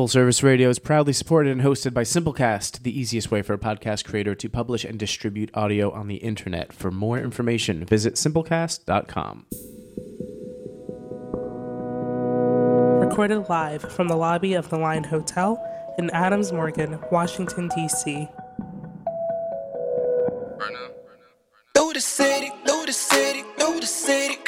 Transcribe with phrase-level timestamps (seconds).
[0.00, 3.58] Full Service Radio is proudly supported and hosted by Simplecast, the easiest way for a
[3.58, 6.72] podcast creator to publish and distribute audio on the internet.
[6.72, 9.44] For more information, visit simplecast.com.
[13.06, 15.62] Recorded live from the lobby of the Line Hotel
[15.98, 18.26] in Adams Morgan, Washington, D.C.
[21.74, 24.38] Through the city, through the city, through the city.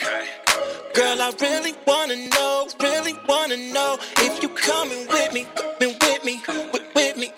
[0.95, 5.47] Girl, I really wanna know, really wanna know if you coming with me,
[5.81, 7.33] coming with me, with, with me.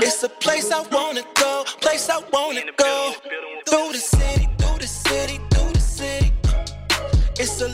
[0.00, 3.12] It's a place I wanna go, place I wanna go.
[3.66, 6.32] Through the city, through the city, through the city.
[7.38, 7.68] It's a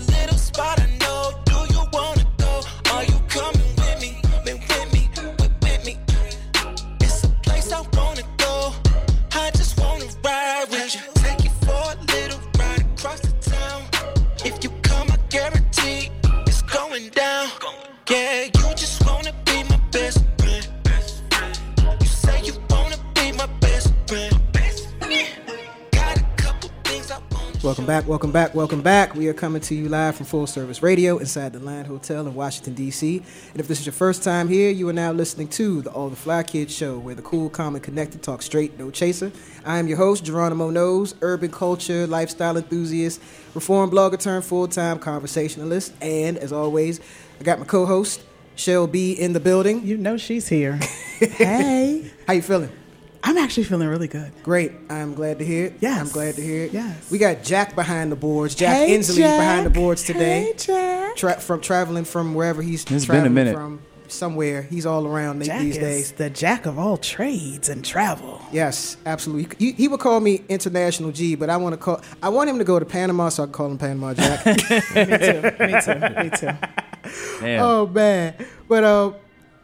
[27.65, 29.15] Welcome back, welcome back, welcome back.
[29.15, 32.35] We are coming to you live from Full Service Radio inside the Line Hotel in
[32.35, 33.23] Washington, D.C.
[33.53, 36.11] And if this is your first time here, you are now listening to the All
[36.11, 39.33] the Fly Kids show, where the cool, calm, and connected talk straight, no chaser.
[39.65, 43.23] I am your host, Geronimo Knows, urban culture, lifestyle enthusiast,
[43.55, 45.95] reform blogger turned full time conversationalist.
[46.03, 47.01] And as always,
[47.41, 48.23] I got my co host,
[48.57, 49.87] Chelle B, in the building.
[49.87, 50.75] You know she's here.
[51.19, 52.11] hey.
[52.27, 52.84] How you feeling?
[53.27, 54.31] I'm actually feeling really good.
[54.43, 54.73] Great.
[54.91, 55.75] I'm glad to hear it.
[55.81, 55.99] Yes.
[55.99, 56.73] I'm glad to hear it.
[56.73, 57.11] Yes.
[57.11, 58.55] We got Jack behind the boards.
[58.55, 60.43] Jack Hey, Inslee behind the boards today.
[60.45, 61.17] Hey, Jack.
[61.17, 63.55] Tra- from traveling from wherever he's It's been a minute.
[63.55, 64.63] from somewhere.
[64.63, 66.13] He's all around Jack these is days.
[66.13, 68.43] the jack of all trades and travel.
[68.53, 69.57] Yes, absolutely.
[69.59, 72.03] He, he would call me International G, but I want to call.
[72.23, 74.45] I want him to go to Panama, so I can call him Panama Jack.
[74.47, 75.43] Me too.
[75.65, 76.23] Me too.
[76.23, 77.41] Me too.
[77.41, 77.63] Damn.
[77.65, 78.35] oh man!
[78.69, 79.13] But uh,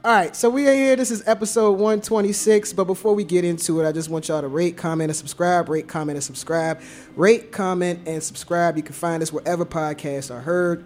[0.03, 0.35] all right.
[0.35, 0.97] So we are here.
[0.97, 2.73] This is episode one twenty six.
[2.73, 5.69] But before we get into it, I just want y'all to rate, comment, and subscribe.
[5.69, 6.81] Rate, comment, and subscribe.
[7.17, 8.79] Rate, comment, and subscribe.
[8.79, 10.85] You can find us wherever podcasts are heard,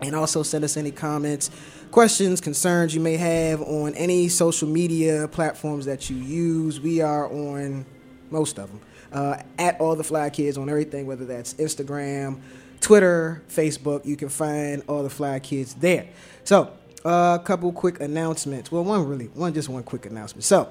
[0.00, 1.50] and also send us any comments,
[1.90, 6.80] questions, concerns you may have on any social media platforms that you use.
[6.80, 7.84] We are on
[8.30, 8.80] most of them.
[9.12, 12.40] Uh, at all the fly kids on everything, whether that's Instagram,
[12.80, 14.06] Twitter, Facebook.
[14.06, 16.08] You can find all the fly kids there.
[16.44, 16.72] So,
[17.06, 18.72] uh, a couple quick announcements.
[18.72, 20.42] Well, one really, one just one quick announcement.
[20.42, 20.70] So,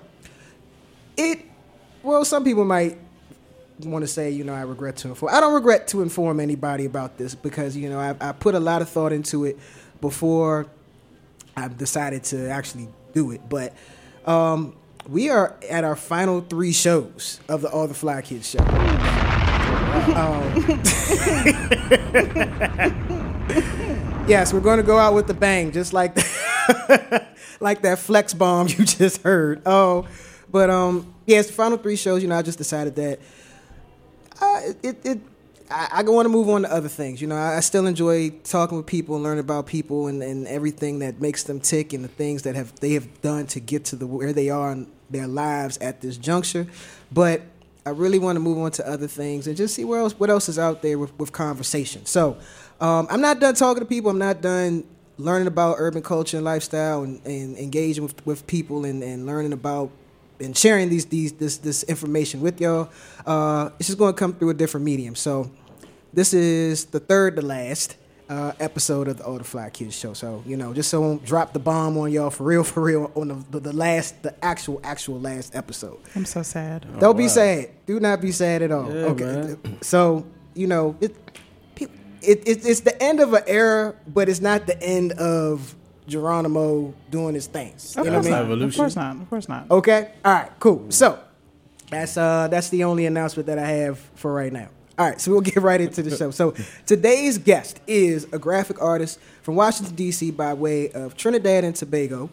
[1.16, 1.40] it,
[2.04, 2.98] well, some people might
[3.80, 5.34] want to say, you know, I regret to inform.
[5.34, 8.60] I don't regret to inform anybody about this because you know I, I put a
[8.60, 9.58] lot of thought into it
[10.02, 10.68] before
[11.56, 13.48] I decided to actually do it.
[13.48, 13.74] But
[14.26, 14.76] um,
[15.08, 18.60] we are at our final three shows of the All the Fly Kids show.
[19.96, 20.52] Um,
[24.28, 26.16] yes, we're going to go out with the bang, just like
[27.60, 29.62] like that flex bomb you just heard.
[29.66, 30.08] Oh,
[30.52, 32.22] but um, it's the final three shows.
[32.22, 33.20] You know, I just decided that
[34.42, 35.20] uh, it, it
[35.70, 37.22] I, I want to move on to other things.
[37.22, 40.48] You know, I, I still enjoy talking with people and learning about people and, and
[40.48, 43.86] everything that makes them tick and the things that have they have done to get
[43.86, 46.68] to the where they are in their lives at this juncture.
[47.12, 47.42] But
[47.86, 50.30] I really want to move on to other things and just see what else what
[50.30, 52.06] else is out there with, with conversation.
[52.06, 52.38] So
[52.80, 54.12] um, I'm not done talking to people.
[54.12, 54.84] I'm not done
[55.18, 59.54] learning about urban culture and lifestyle and, and engaging with, with people and, and learning
[59.54, 59.92] about
[60.40, 62.90] and sharing these these this this information with y'all.
[63.26, 65.16] Uh, it's just going to come through a different medium.
[65.16, 65.50] So
[66.14, 67.96] this is the third to last
[68.30, 70.14] uh, episode of the All the Fly Kids show.
[70.14, 72.82] So you know, just so I won't drop the bomb on y'all for real, for
[72.82, 76.00] real on the, the, the last, the actual, actual last episode.
[76.16, 76.86] I'm so sad.
[77.00, 77.70] Don't be sad.
[77.86, 78.94] Do not be sad at all.
[78.94, 79.24] Yeah, okay.
[79.24, 79.82] man.
[79.82, 81.25] So you know it, pe-
[82.28, 82.66] it, it.
[82.66, 85.76] It's the end of an era, but it's not the end of
[86.08, 87.96] Geronimo doing his things.
[87.98, 88.60] Of You know course what I mean?
[88.60, 88.66] not.
[88.68, 89.16] Of course not.
[89.22, 89.72] Of course not.
[89.72, 90.12] Okay.
[90.24, 90.52] All right.
[90.60, 90.86] Cool.
[90.90, 91.20] So
[91.90, 94.70] that's uh that's the only announcement that I have for right now.
[94.98, 96.32] All right, so we'll get right into the show.
[96.32, 96.54] So
[96.86, 100.32] today's guest is a graphic artist from Washington D.C.
[100.32, 102.30] by way of Trinidad and Tobago.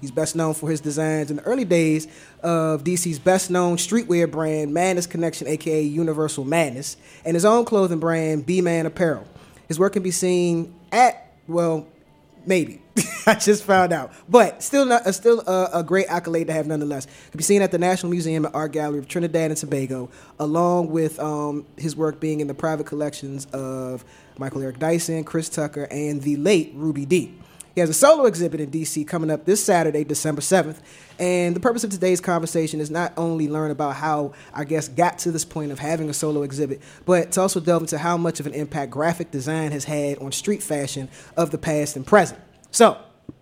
[0.00, 2.06] He's best known for his designs in the early days
[2.42, 7.98] of DC's best known streetwear brand, Madness Connection, aka Universal Madness, and his own clothing
[7.98, 9.24] brand, B Man Apparel.
[9.68, 11.86] His work can be seen at, well,
[12.46, 12.82] maybe.
[13.26, 14.12] I just found out.
[14.28, 17.06] But still not, uh, still a, a great accolade to have nonetheless.
[17.06, 20.08] Can be seen at the National Museum and Art Gallery of Trinidad and Tobago,
[20.38, 24.04] along with um, his work being in the private collections of
[24.38, 27.34] Michael Eric Dyson, Chris Tucker, and the late Ruby Dee.
[27.76, 30.78] He has a solo exhibit in DC coming up this Saturday, December 7th.
[31.18, 35.18] And the purpose of today's conversation is not only learn about how our guest got
[35.18, 38.40] to this point of having a solo exhibit, but to also delve into how much
[38.40, 42.40] of an impact graphic design has had on street fashion of the past and present.
[42.70, 42.96] So,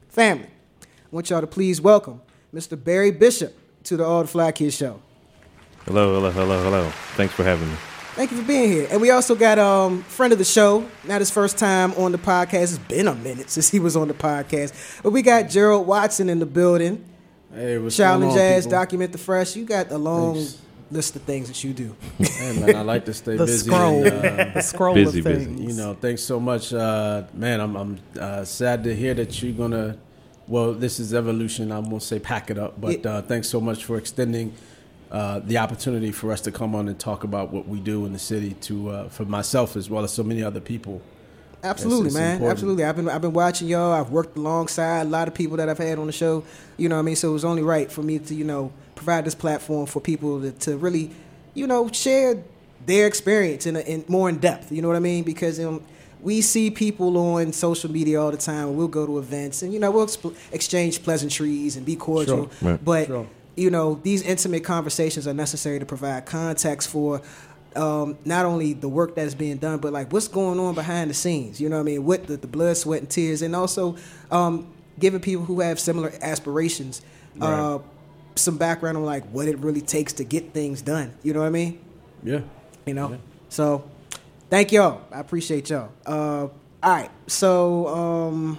[0.08, 0.48] family,
[0.82, 2.20] I want y'all to please welcome
[2.52, 2.82] Mr.
[2.82, 5.00] Barry Bishop to the All the Fly Kids show.
[5.84, 6.90] Hello, hello, hello, hello.
[7.14, 7.76] Thanks for having me.
[8.14, 8.86] Thank you for being here.
[8.90, 12.18] And we also got um friend of the show, not his first time on the
[12.18, 12.62] podcast.
[12.62, 15.02] It's been a minute since he was on the podcast.
[15.02, 17.04] But we got Gerald Watson in the building.
[17.52, 18.78] Hey, what's Shout going and on, Jazz, people?
[18.78, 19.56] Document the Fresh.
[19.56, 20.58] You got a long Thanks.
[20.90, 21.94] list of things that you do.
[22.18, 23.66] Hey, man, I like to stay The busy.
[23.68, 25.44] scroll, And, uh, the scroll Busy, of busy.
[25.46, 25.60] things.
[25.60, 27.60] you know, thanks so much, uh, man.
[27.60, 29.96] I'm, I'm uh, sad to hear that you're gonna.
[30.46, 31.72] Well, this is evolution.
[31.72, 33.10] I won't say pack it up, but Yeah.
[33.14, 34.52] uh, thanks so much for extending
[35.14, 38.12] uh, the opportunity for us to come on and talk about what we do in
[38.12, 41.00] the city to uh, for myself as well as so many other people.
[41.62, 42.32] Absolutely, it's man.
[42.32, 42.50] important.
[42.50, 42.84] Absolutely.
[42.84, 43.92] I've been I've been watching y'all.
[43.92, 46.42] I've worked alongside a lot of people that I've had on the show.
[46.76, 47.14] You know what I mean?
[47.14, 50.40] So it was only right for me to, you know, provide this platform for people
[50.40, 51.12] to, to really,
[51.54, 52.42] you know, share
[52.84, 54.72] their experience in, a, in more in depth.
[54.72, 55.22] You know what I mean?
[55.22, 55.80] Because um,
[56.20, 58.76] we see people on social media all the time.
[58.76, 62.50] We'll go to events and you know we'll exp- exchange pleasantries and be cordial.
[62.58, 62.78] Sure.
[62.82, 63.28] But Sure.
[63.56, 67.22] You know these intimate conversations are necessary to provide context for
[67.76, 71.14] um, not only the work that's being done, but like what's going on behind the
[71.14, 71.60] scenes.
[71.60, 72.04] You know what I mean?
[72.04, 73.96] With the, the blood, sweat, and tears, and also
[74.30, 77.02] um, giving people who have similar aspirations
[77.42, 77.80] uh, Right.
[78.36, 81.14] some background on like what it really takes to get things done.
[81.24, 81.80] You know what I mean?
[82.22, 82.40] Yeah.
[82.86, 83.18] You know.
[83.48, 83.88] So,
[84.50, 85.00] thank y'all.
[85.12, 85.90] I appreciate y'all.
[86.06, 86.50] Uh, all
[86.82, 87.10] right.
[87.26, 88.58] So, um,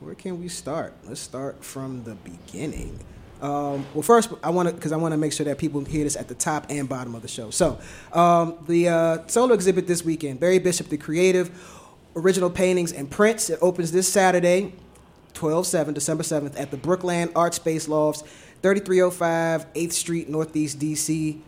[0.00, 0.92] where can we start?
[1.04, 2.98] Let's start from the beginning.
[3.44, 6.02] Um, well, first, I want to because I want to make sure that people hear
[6.04, 7.50] this at the top and bottom of the show.
[7.50, 7.78] So,
[8.14, 11.50] um, the uh, solo exhibit this weekend, Barry Bishop, the creative,
[12.16, 13.50] original paintings and prints.
[13.50, 14.72] It opens this Saturday,
[15.34, 18.22] 12-7, December 7th, at the Brookland Art Space Lofts,
[18.62, 21.38] 3305 8th Street, Northeast DC.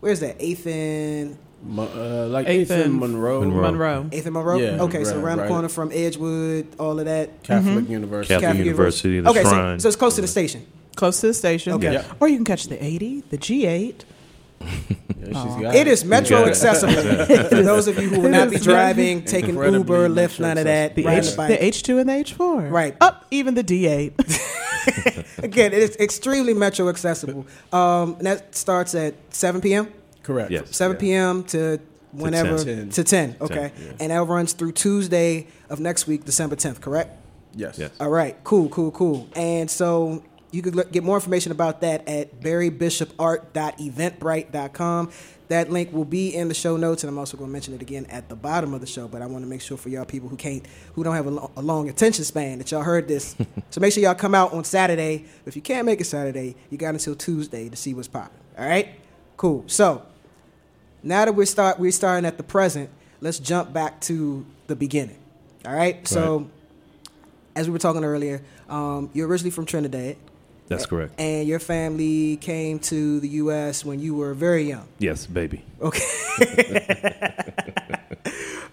[0.00, 0.40] Where's that?
[0.40, 3.62] 8th and Mo- uh, like Eighth Ethan Monroe, Monroe.
[3.62, 4.08] Monroe.
[4.10, 4.58] 8th and Monroe.
[4.58, 7.44] Yeah, okay, so right, around the corner from Edgewood, all of that.
[7.44, 8.34] Catholic University.
[8.34, 9.78] Catholic Catholic University, the okay, so- Shrine.
[9.78, 10.66] So, it's close to the station.
[10.98, 11.74] Close to the station.
[11.74, 11.92] Okay.
[11.92, 12.04] Yeah.
[12.18, 13.94] Or you can catch the 80, the G8.
[14.60, 14.66] Yeah,
[15.26, 16.48] she's got It is metro it.
[16.48, 16.92] accessible.
[17.48, 20.96] For those of you who will not be driving, taking Uber, Lyft, none of that.
[20.96, 21.56] The, riding H, a the.
[21.56, 22.68] H2 and the H4.
[22.68, 22.96] Right.
[23.00, 25.38] Up, even the D8.
[25.44, 27.46] Again, it's extremely metro accessible.
[27.72, 29.92] Um, and that starts at 7 p.m.
[30.24, 30.50] Correct.
[30.50, 30.74] Yes.
[30.76, 31.00] 7 Yeah.
[31.00, 31.44] p.m.
[31.44, 31.78] to
[32.10, 32.90] whenever 10.
[32.90, 33.36] to 10.
[33.40, 33.92] Okay, yeah.
[34.00, 36.80] and that runs through Tuesday of next week, December 10th.
[36.80, 37.16] Correct.
[37.54, 37.78] Yes.
[37.78, 37.92] Yes.
[38.00, 39.28] All right, cool, cool, cool.
[39.36, 45.10] And so you could get more information about that at barrybishopart.eventbrite.com.
[45.48, 47.80] That link will be in the show notes, and I'm also going to mention it
[47.80, 49.08] again at the bottom of the show.
[49.08, 50.62] But I want to make sure for y'all people who can't,
[50.94, 53.34] who don't have a, a long attention span, that y'all heard this.
[53.70, 55.24] so make sure y'all come out on Saturday.
[55.46, 58.38] If you can't make it Saturday, you got until Tuesday to see what's popping.
[58.58, 58.88] All right,
[59.38, 59.64] cool.
[59.68, 60.02] So
[61.02, 62.90] now that we're start we're starting at the present,
[63.22, 65.16] let's jump back to the beginning.
[65.64, 66.06] All right.
[66.06, 66.46] So Right.
[67.56, 70.16] as we were talking earlier, um, you're originally from Trinidad,
[70.68, 71.14] That's correct.
[71.18, 73.84] and your family came to the U.S.
[73.84, 74.86] when you were very young.
[74.98, 75.64] Yes, baby.
[75.80, 76.04] Okay,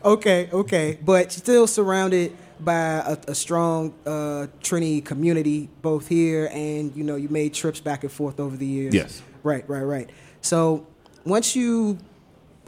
[0.03, 0.97] okay, okay.
[1.03, 7.15] but still surrounded by a, a strong uh, Trini community, both here and you know
[7.15, 8.93] you made trips back and forth over the years.
[8.93, 9.21] Yes.
[9.43, 10.09] Right, right, right.
[10.41, 10.87] So
[11.25, 11.97] once you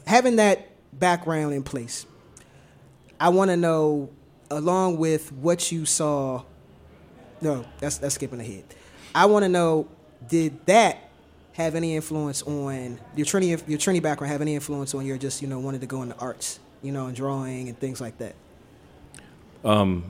[0.06, 2.06] having that background in place,
[3.20, 4.10] I want to know,
[4.50, 6.44] along with what you saw.
[7.42, 8.64] No, that's that's skipping ahead.
[9.18, 9.88] I want to know,
[10.30, 11.00] did that
[11.54, 14.32] have any influence on your Trini your Trini background?
[14.32, 17.08] Have any influence on your just you know wanted to go into arts, you know,
[17.08, 18.36] and drawing and things like that?
[19.64, 20.06] From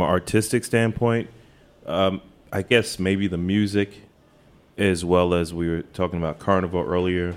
[0.00, 1.28] an artistic standpoint,
[1.86, 2.20] um,
[2.52, 3.90] I guess maybe the music,
[4.76, 7.36] as well as we were talking about carnival earlier,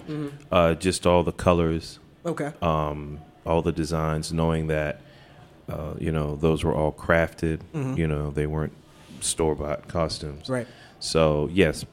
[0.51, 2.51] uh, just all the colors, Okay.
[2.61, 5.01] um, all the designs, knowing that
[5.69, 7.59] uh, you know those were all crafted.
[7.95, 8.73] You know they weren't
[9.21, 10.49] store bought costumes.
[10.49, 10.67] Right.
[10.99, 11.85] So yes,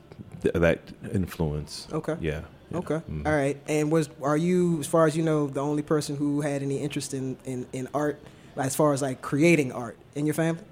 [0.42, 0.78] th- that
[1.12, 1.88] influence.
[1.92, 2.16] Okay.
[2.20, 2.42] Yeah.
[2.70, 2.78] yeah.
[2.78, 3.00] Okay.
[3.10, 3.26] Mhm.
[3.26, 3.60] All right.
[3.68, 6.78] And was are you, as far as you know, the only person who had any
[6.78, 8.18] interest in, in, in art,
[8.56, 10.62] as far as like creating art in your family?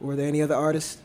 [0.00, 0.98] Were there any other artists?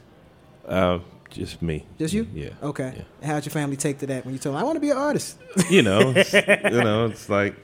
[0.68, 1.00] Uh,
[1.30, 1.84] just me.
[1.98, 2.28] Just you?
[2.34, 2.50] Yeah.
[2.62, 2.94] Okay.
[3.22, 3.28] Yeah.
[3.28, 4.98] How'd your family take to that when you told them, I want to be an
[4.98, 5.38] artist?
[5.70, 7.56] You know, it's, you know, it's like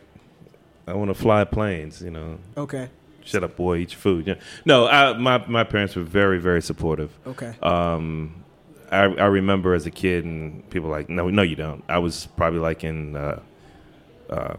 [0.88, 2.02] I want to fly planes.
[2.02, 2.90] You know, Okay.
[3.24, 4.26] shut up, boy, eat your food.
[4.26, 4.36] Yeah.
[4.66, 7.12] No, I, my my parents were very very supportive.
[7.28, 7.54] Okay.
[7.62, 8.44] Um,
[8.91, 11.84] I I remember as a kid, and people were like, no, no, you don't.
[11.89, 13.39] I was probably like in uh,
[14.29, 14.55] uh,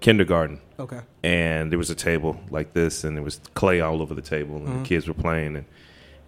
[0.00, 1.00] kindergarten, Okay.
[1.22, 4.56] and there was a table like this, and there was clay all over the table,
[4.56, 4.82] and Mm-hmm.
[4.82, 5.64] the kids were playing, and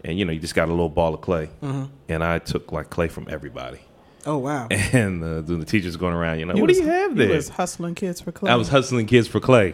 [0.04, 1.84] and you know, you just got a little ball of clay, Mm-hmm.
[2.08, 3.80] and I took like clay from everybody.
[4.26, 4.66] Oh wow.
[4.70, 6.40] and the, the teacher's going around.
[6.40, 7.36] You know, what was- do you have He there?
[7.36, 8.50] was hustling kids for clay.
[8.50, 9.72] I was hustling kids for clay,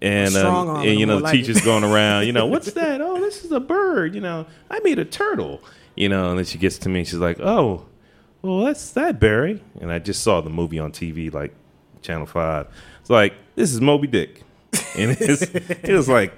[0.00, 2.26] and Strong um, arm and you know the like teacher's going around.
[2.26, 3.00] You know, what's that?
[3.00, 4.14] Oh, this is a bird.
[4.14, 5.60] You know, I made a turtle.
[5.96, 7.00] You know, and then she gets to me.
[7.00, 7.86] and She's like, oh,
[8.42, 9.62] well, that's that Barry.
[9.80, 11.54] And I just saw the movie on TV, like
[12.02, 12.66] Channel Five.
[13.00, 14.42] It's like this is Moby Dick,
[14.96, 16.34] and it's, it was like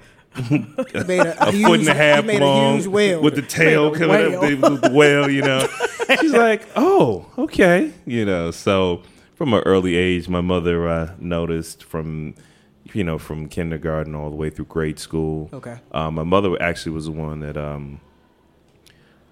[1.07, 3.97] made a, a huge, foot and a half long a whale with the tail a
[3.97, 5.67] coming up with the whale, you know.
[6.19, 8.51] She's like, oh, okay, you know.
[8.51, 9.01] So
[9.35, 12.35] from an early age, my mother uh, noticed from,
[12.93, 15.49] you know, from kindergarten all the way through grade school.
[15.53, 15.79] Okay.
[15.91, 17.99] Um, my mother actually was the one that um,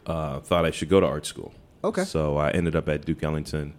[0.05, 1.53] uh, thought I should go to art school.
[1.83, 2.03] Okay.
[2.03, 3.74] So I ended up at Duke Ellington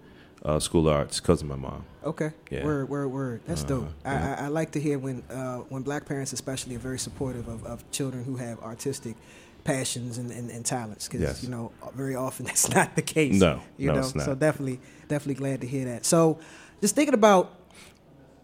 [0.44, 1.84] uh, School of Arts because of my mom.
[2.04, 2.30] Okay.
[2.50, 2.64] Yeah.
[2.64, 3.40] Word, word, word.
[3.46, 3.88] That's Uh, dope.
[4.04, 4.36] I, yeah.
[4.40, 7.64] I, I like to hear when uh, when black parents, especially, are very supportive of,
[7.64, 9.16] of children who have artistic
[9.64, 11.08] passions and, and, and talents.
[11.08, 11.42] Because Yes.
[11.42, 13.34] you know, very often that's not the case.
[13.40, 14.00] No, you no, know.
[14.00, 14.24] it's not.
[14.26, 14.78] So definitely,
[15.08, 16.04] definitely glad to hear that.
[16.04, 16.38] So,
[16.80, 17.52] just thinking about.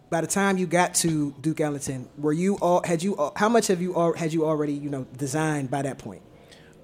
[0.09, 3.49] By the time you got to Duke Ellington, were you all had you all, how
[3.49, 6.21] much have you all had you already you know designed by that point?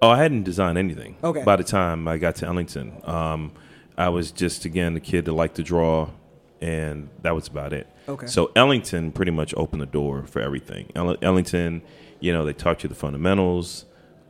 [0.01, 1.17] Oh, I hadn't designed anything.
[1.23, 1.43] Okay.
[1.43, 3.51] By the time I got to Ellington, um,
[3.97, 6.09] I was just again the kid that liked to draw,
[6.61, 7.87] and that was about it.
[8.07, 8.27] Okay.
[8.27, 10.91] So Ellington pretty much opened the door for everything.
[10.95, 11.81] Ell- Ellington,
[12.19, 13.85] you know, they taught you the fundamentals,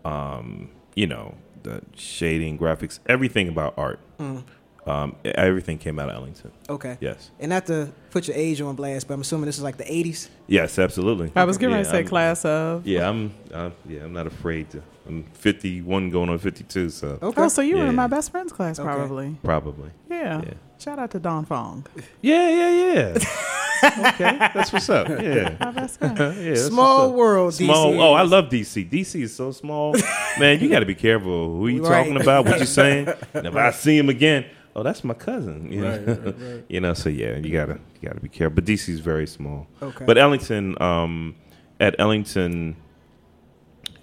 [0.05, 3.99] um, you know, the shading, graphics, everything about art.
[4.19, 4.43] Mm.
[4.89, 6.51] Um, everything came out of Ellington.
[6.69, 6.97] Okay.
[6.99, 7.29] Yes.
[7.39, 9.83] And not to put your age on blast, but I'm assuming this is like the
[9.83, 10.29] 80s.
[10.47, 11.31] Yes, absolutely.
[11.35, 12.87] I was getting ready to say I'm- class of.
[12.87, 13.31] Yeah, I'm.
[13.53, 14.81] Uh, yeah, I'm not afraid to.
[15.07, 17.41] I'm 51 going on 52, so Okay.
[17.41, 18.85] Oh, so you were in my best friend's class, Okay.
[18.87, 19.37] probably.
[19.43, 19.89] probably.
[20.09, 20.41] Yeah.
[20.45, 20.53] Yeah.
[20.77, 21.85] Shout out to Don Fong.
[22.21, 23.17] Yeah, yeah, yeah.
[24.09, 25.07] okay, that's what's up.
[25.09, 26.17] Yeah, My best friend.
[26.19, 26.29] yeah.
[26.49, 27.15] that's Small up.
[27.15, 27.93] world, Small.
[27.93, 27.99] DC.
[27.99, 28.89] Oh, I love DC.
[28.89, 29.95] DC is so small,
[30.39, 30.59] man.
[30.59, 31.97] You got to be careful who you Right.
[32.05, 33.09] talking about, what you saying.
[33.33, 35.71] And if I see him again, oh, that's my cousin.
[35.71, 36.65] You know, Right, right, right.
[36.69, 36.93] you know.
[36.93, 38.55] So yeah, you gotta you gotta be careful.
[38.55, 39.67] But DC is very small.
[39.81, 40.05] Okay.
[40.05, 41.35] But Ellington, um,
[41.79, 42.75] at Ellington,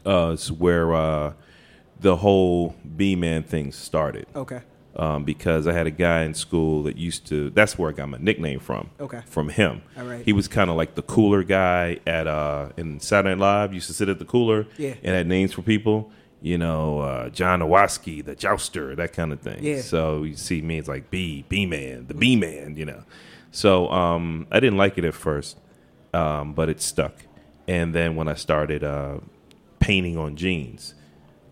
[0.04, 1.32] uh, is where uh,
[2.00, 4.61] the whole B man thing started Okay.
[4.96, 7.50] um, because I had a guy in school that used to.
[7.50, 8.90] That's where I got my nickname from.
[9.00, 9.23] Okay.
[9.26, 9.82] From him.
[9.99, 10.25] All right.
[10.25, 13.75] He was kind of like the cooler guy at uh, in Saturday Night Live.
[13.75, 14.66] Used to sit at the cooler.
[14.78, 14.94] Yeah.
[15.02, 16.11] And had names for people.
[16.43, 19.64] You know, uh, John Owaski, the jouster, that kind of thing.
[19.64, 19.81] Yeah.
[19.81, 22.76] So you see me, it's like B, B man, the B man.
[22.76, 23.02] You know.
[23.50, 25.59] So um, I didn't like it at first,
[26.12, 27.14] um, but it stuck.
[27.66, 29.19] And then when I started uh,
[29.81, 30.95] painting on jeans,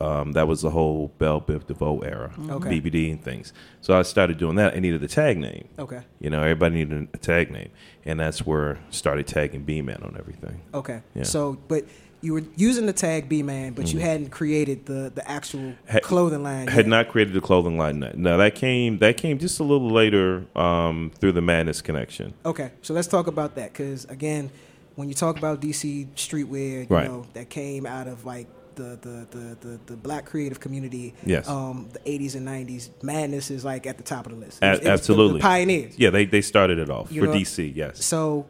[0.01, 2.81] um, that was the whole Belle Biv DeVoe era, Okay.
[2.81, 3.53] BBD and things.
[3.81, 4.75] So I started doing that.
[4.75, 5.69] I needed a tag name.
[5.79, 6.03] Okay.
[6.21, 7.71] You know, everybody needed a tag name,
[8.05, 10.61] and that's where I started tagging B Man on everything.
[10.75, 11.01] Okay.
[11.15, 11.23] Yeah.
[11.23, 11.85] So, but
[12.25, 16.03] you were using the tag B Man, but you hadn't created the the actual Had-
[16.03, 16.67] clothing line.
[16.69, 16.87] Had yet.
[16.89, 17.99] not created the clothing line.
[18.01, 22.35] No, No, that came that came just a little later um, through the Madness connection.
[22.47, 22.71] Okay.
[22.83, 24.51] So let's talk about that because again,
[24.97, 27.07] when you talk about DC streetwear, you Right.
[27.09, 28.47] know that came out of like.
[28.77, 31.49] The, the, the, the, the black creative community, Yes.
[31.49, 34.61] um, the 80s and 90s, Madness is like at the top of the list.
[34.61, 35.39] A- It was- it the- absolutely.
[35.39, 35.95] the pioneers.
[35.97, 37.73] Yeah, they they started it off You for know- DC.
[37.73, 38.05] Yes.
[38.05, 38.47] So,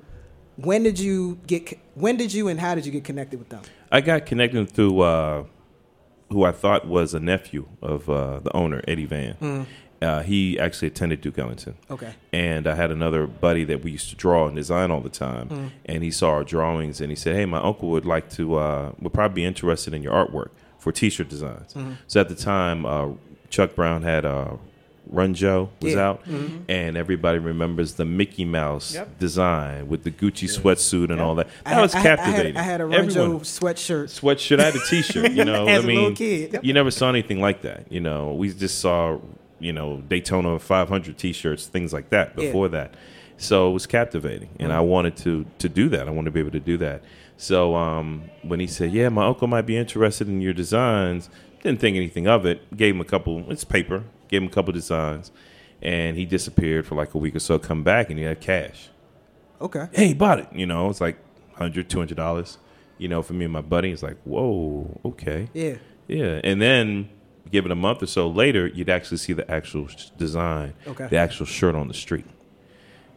[0.57, 1.79] when did you get?
[1.95, 3.63] When did you and how did you get connected with them?
[3.91, 5.45] I got connected through uh,
[6.31, 9.67] who I thought was a nephew of uh, the owner, Eddie Van.
[10.03, 11.77] Uh, he actually attended Duke Ellington.
[11.91, 12.13] Okay.
[12.33, 15.73] And I had another buddy that we used to draw and design all the time.
[15.87, 18.93] And he saw our drawings and he said, Hey, my uncle would like to, uh,
[19.01, 21.75] would probably be interested in your artwork for t shirt designs.
[22.07, 23.11] So at the time, uh,
[23.49, 24.57] Chuck Brown had uh,
[25.11, 26.09] Run Joe was Yeah.
[26.09, 26.23] out,
[26.69, 29.19] and everybody remembers the Mickey Mouse Yep.
[29.19, 31.47] design with the Gucci sweatsuit and all that.
[31.65, 32.57] That I, was captivating.
[32.57, 34.07] I had, I had a Run Joe sweatshirt.
[34.21, 34.61] sweatshirt.
[34.61, 35.33] I had a T-shirt.
[35.33, 36.15] You know, I mean.
[36.19, 36.65] Yep.
[36.65, 37.91] you never saw anything like that.
[37.93, 39.19] You know, we just saw,
[39.61, 42.33] you know, Daytona 500 T-shirts, things like that.
[42.37, 42.47] Yeah.
[42.47, 42.95] Before that,
[43.37, 46.09] so it was captivating, and I wanted to to do that.
[46.09, 47.03] I wanted to be able to do that.
[47.37, 51.29] So um, when he said, "Yeah, my uncle might be interested in your designs,"
[51.63, 52.75] didn't think anything of it.
[52.77, 53.45] Gave him a couple.
[53.51, 54.05] It's paper.
[54.29, 55.31] Gave him a couple designs,
[55.83, 57.59] and he disappeared for like a week or so.
[57.59, 58.89] Come back, and he had cash
[59.61, 59.89] Okay.
[59.93, 60.49] hey, he bought it.
[60.53, 61.17] You know, it's like
[61.53, 62.57] 100 $200.
[62.99, 65.49] You know, for me and my buddy, it's like, whoa, okay.
[65.53, 65.77] Yeah.
[66.07, 66.41] Yeah.
[66.45, 67.09] And then
[67.51, 71.07] give it a month or so later, you'd actually see the actual sh- design, Okay.
[71.09, 72.27] the actual shirt on the street.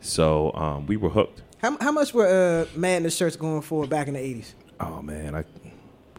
[0.01, 1.41] So um, we were hooked.
[1.59, 4.53] How, how much were uh, Madness shirts going for back in the 80s?
[4.79, 5.35] Oh, man.
[5.35, 5.43] I,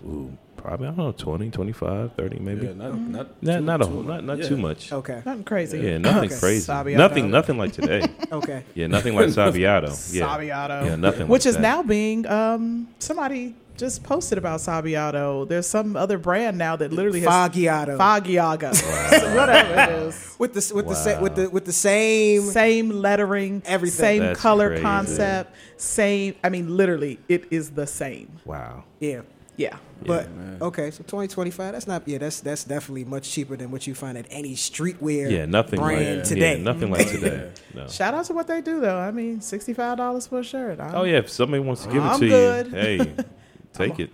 [0.04, 2.66] ooh, probably, I don't know, 20, 25, 30 maybe.
[2.66, 4.06] Yeah, not not Not, too- not, a, too whole- much.
[4.08, 4.48] not, not Yeah.
[4.48, 4.92] too much.
[4.92, 5.22] Okay.
[5.24, 5.78] Nothing crazy.
[5.78, 6.38] Yeah, nothing Okay.
[6.38, 6.70] crazy.
[6.70, 6.96] Sabiato.
[6.96, 8.02] Nothing, nothing like today.
[8.32, 8.62] Okay.
[8.74, 9.88] Yeah, nothing like Sabiato.
[10.12, 10.26] Yeah.
[10.26, 10.84] Sabiato.
[10.84, 11.62] Yeah, nothing Which like is that.
[11.62, 15.48] now being um somebody just posted about Sabiato.
[15.48, 17.96] There's some other brand now that literally has Foggiato.
[17.96, 18.72] Foggiato,
[19.36, 20.34] whatever it is.
[20.38, 23.98] with the with the sa- with the with the same Same lettering, Everything.
[23.98, 24.82] same That's color crazy.
[24.82, 26.34] concept, same.
[26.42, 28.28] I mean, literally, it is the same.
[28.44, 28.84] Wow.
[29.00, 29.20] yeah.
[29.56, 29.76] Yeah.
[30.04, 30.28] But
[30.62, 31.72] okay, so twenty twenty five.
[31.72, 32.06] That's not.
[32.06, 35.30] Yeah, that's that's definitely much cheaper than what you find at any streetwear.
[35.30, 36.56] Yeah, nothing brand like today.
[36.56, 37.50] Yeah, nothing like today.
[37.74, 37.86] No.
[37.88, 38.96] Shout out to what they do, though.
[38.98, 40.80] I mean, sixty-five dollars for a shirt.
[40.80, 42.66] I Oh yeah, if somebody wants to give it I'm to good.
[42.68, 43.14] you, hey,
[43.72, 44.10] take it.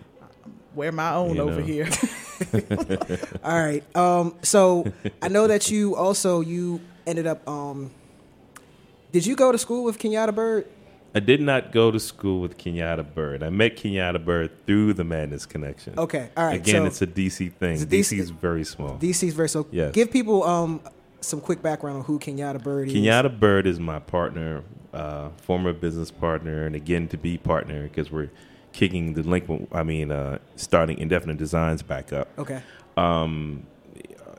[0.75, 1.67] wear my own You over know.
[1.67, 1.89] here.
[3.45, 3.85] All right.
[3.97, 4.35] Um.
[4.43, 4.91] So
[5.23, 7.47] I know that you also you ended up.
[7.49, 7.91] Um.
[9.13, 10.67] Did you go to school with Kenyatta Bird?
[11.15, 13.43] I did not go to school with Kenyatta Bird.
[13.45, 15.99] I met Kenyatta Bird through the Madness Connection.
[15.99, 16.31] Okay.
[16.37, 16.57] All right.
[16.57, 17.81] Again, so it's a DC thing.
[17.81, 18.99] A DC DC is very small.
[18.99, 19.67] DC's very so.
[19.71, 19.93] Yes.
[19.95, 20.81] Give people um
[21.21, 22.95] some quick background on who Kenyatta Bird is.
[22.95, 28.11] Kenyatta Bird is my partner, uh, former business partner, and again to be partner because
[28.11, 28.31] we're
[28.73, 29.69] kicking delinquent.
[29.73, 32.29] I mean, uh, starting indefinite designs back up.
[32.39, 32.61] Okay.
[32.97, 33.67] Um,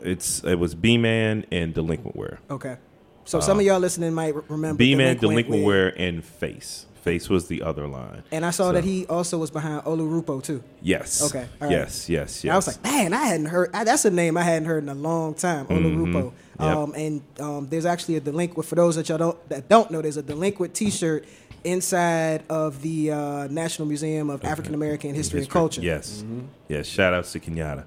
[0.02, 2.40] it's it was B Man and Delinquent Wear.
[2.50, 2.78] Okay.
[3.26, 5.86] So some of y'all listening might remember B Man, Delinquent Delinquent Wear.
[5.88, 6.86] Wear, and Face.
[7.02, 8.24] Face was the other line.
[8.32, 10.64] And I saw So- that he also was behind Olurupo too.
[10.82, 11.22] Yes.
[11.24, 11.72] Okay, all right.
[11.72, 12.10] Yes.
[12.10, 12.44] Yes.
[12.44, 12.52] Yes.
[12.52, 13.70] I was like, man, I hadn't heard.
[13.76, 15.66] I, that's a name I hadn't heard in a long time.
[15.68, 16.32] Olurupo.
[16.58, 16.64] Mm-hmm.
[16.64, 16.76] Yep.
[16.78, 18.68] Um, and um, there's actually a delinquent.
[18.68, 21.26] For those that y'all don't that don't know, there's a delinquent T-shirt
[21.64, 25.82] inside of the uh, National Museum of African American History, and Culture.
[25.82, 26.24] Yes.
[26.70, 26.88] Yes.
[26.88, 27.84] Shout out to Kenyatta.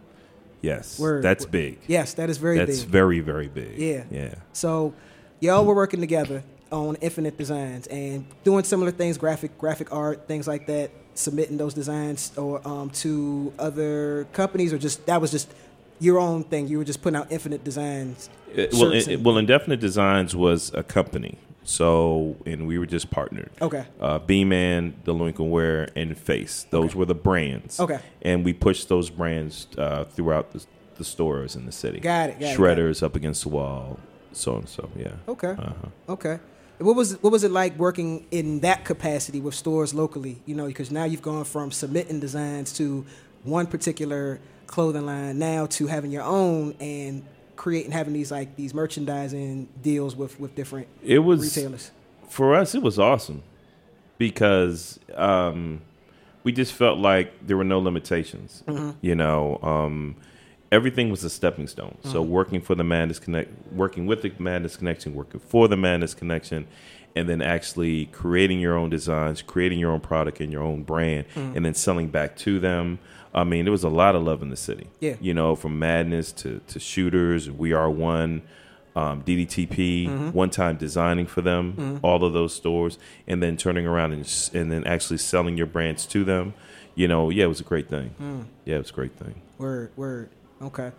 [0.61, 0.99] Yes.
[0.99, 1.23] Word.
[1.23, 1.79] That's big.
[1.87, 2.89] Yes, that is very That's big.
[2.91, 3.79] very very big.
[3.79, 4.05] Yeah.
[4.11, 4.35] Yeah.
[4.53, 4.93] So
[5.41, 10.47] y'all were working together on Infinite Designs and doing similar things, graphic graphic art, things
[10.47, 15.51] like that, submitting those designs or um, to other companies, or just that was just
[16.01, 16.69] your own thing.
[16.69, 18.29] You were just putting out Infinite Designs.
[18.55, 23.11] It- well, it, and- well, Indefinite Designs was a company, so and we were just
[23.11, 23.51] partnered.
[23.63, 23.85] Okay.
[24.01, 26.67] Uh, B Man, the Delinquent Wear, and Face.
[26.71, 27.81] Those were the brands.
[27.81, 27.99] Okay.
[28.23, 30.65] And we pushed those brands uh, throughout the,
[30.99, 32.01] the stores in the city.
[32.01, 32.59] Got it, got it, got it.
[32.59, 33.99] Shredders up against the wall,
[34.33, 34.89] so and so.
[34.97, 35.13] Yeah.
[35.29, 35.51] Okay.
[35.51, 36.13] Uh-huh.
[36.15, 36.39] Okay.
[36.79, 40.41] What was what was it like working in that capacity with stores locally?
[40.47, 43.05] You know, because now you've gone from submitting designs to
[43.43, 47.25] one particular clothing line now to having your own and
[47.57, 51.91] creating having these like these merchandising deals with with different It was retailers.
[52.29, 52.75] for us.
[52.75, 53.43] It was awesome
[54.19, 55.81] because um,
[56.45, 58.63] we just felt like there were no limitations.
[58.67, 58.91] Mm-hmm.
[59.01, 60.17] You know, um,
[60.71, 61.97] everything was a stepping stone.
[62.05, 62.31] So Mm-hmm.
[62.31, 66.67] working for the Madness Connect, working with the Madness Connection, working for the Madness Connection,
[67.17, 71.27] and then actually creating your own designs, creating your own product and your own brand,
[71.35, 71.57] Mm-hmm.
[71.57, 72.99] and then selling back to them.
[73.35, 74.89] I mean, there was a lot of love in the city.
[75.01, 75.17] Yeah.
[75.21, 78.43] You know, from Madness to, to Shooters, We Are One,
[78.97, 80.31] um, DDTP, Mm-hmm.
[80.31, 84.73] one time designing for them, all of those stores, and then turning around and, and
[84.73, 86.55] then actually selling your brands to them.
[86.95, 88.15] You know, yeah, it was a great thing.
[88.21, 88.47] Mm.
[88.65, 89.41] Yeah, it was a great thing.
[89.57, 90.31] Word, word.
[90.63, 90.93] Okay.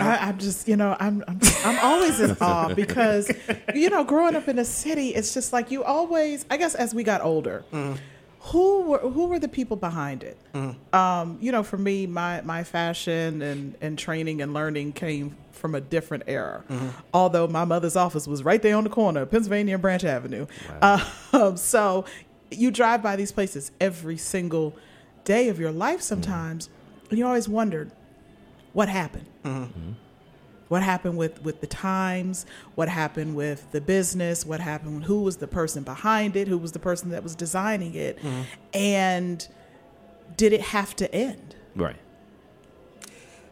[0.00, 3.30] I, I'm just, you know, I'm, I'm, I'm always in awe because,
[3.74, 6.44] you know, growing up in a city, it's just like you always.
[6.50, 7.64] I guess as we got older,
[8.40, 10.36] who were who were the people behind it?
[10.92, 15.74] Um, you know, for me, my my fashion and and training and learning came from
[15.76, 16.64] a different era.
[17.12, 20.46] Although my mother's office was right there on the corner, Pennsylvania and Branch Avenue.
[20.82, 22.04] Um, so
[22.50, 24.74] you drive by these places every single
[25.24, 26.68] day of your life sometimes,
[27.10, 27.92] and you always wondered
[28.74, 29.92] what happened mm-hmm.
[30.68, 35.38] what happened with with the times what happened with the business what happened who was
[35.38, 38.42] the person behind it who was the person that was designing it mm-hmm.
[38.74, 39.48] and
[40.36, 41.96] did it have to end Right.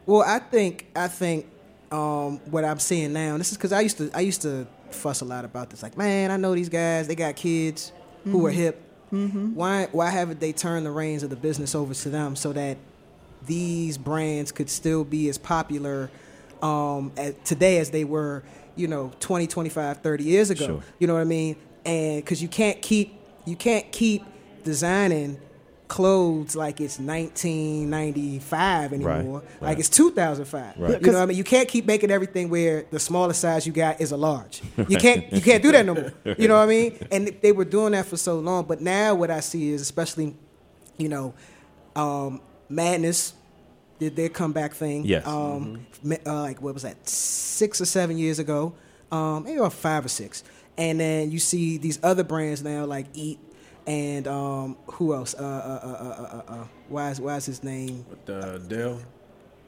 [0.07, 1.47] Well, I think I think
[1.91, 3.37] um, what I'm seeing now.
[3.39, 5.83] This is because I used to I used to fuss a lot about this.
[5.83, 7.09] Like, man, I know these guys.
[7.09, 7.93] They got kids
[8.25, 8.61] who are mm-hmm.
[8.61, 8.83] hip.
[9.55, 12.79] Why why haven't they turned the reins of the business over to them so that
[13.47, 16.11] these brands could still be as popular
[16.63, 18.43] um, as, today as they were,
[18.77, 20.67] you know, 20, 25, 30 years ago.
[20.67, 20.83] Sure.
[20.99, 21.57] You know what I mean?
[21.85, 24.23] And because you can't keep you can't keep
[24.63, 25.41] designing
[25.89, 29.41] clothes like it's 1995 anymore.
[29.41, 30.79] Right, Like it's 2005.
[30.79, 31.01] Right.
[31.03, 31.37] You know what I mean?
[31.37, 34.63] You can't keep making everything where the smallest size you got is a large.
[34.89, 36.13] You can't you can't do that no more.
[36.39, 37.07] You know what I mean?
[37.11, 40.35] And they were doing that for so long, but now what I see is especially
[40.97, 41.35] you know
[41.95, 42.41] um,
[42.73, 43.35] Madness
[43.99, 45.05] did their comeback thing.
[45.05, 45.27] Yes.
[45.27, 47.09] Um, ma- uh, like what was that?
[47.09, 48.75] Six or seven years ago,
[49.11, 50.43] um, maybe about five or six.
[50.79, 53.39] And then you see these other brands now, like Eat
[53.87, 55.35] and um, who else?
[55.35, 58.05] Uh, uh, uh, uh, uh, uh, uh, why is why is his name?
[58.27, 59.01] But uh, Dale,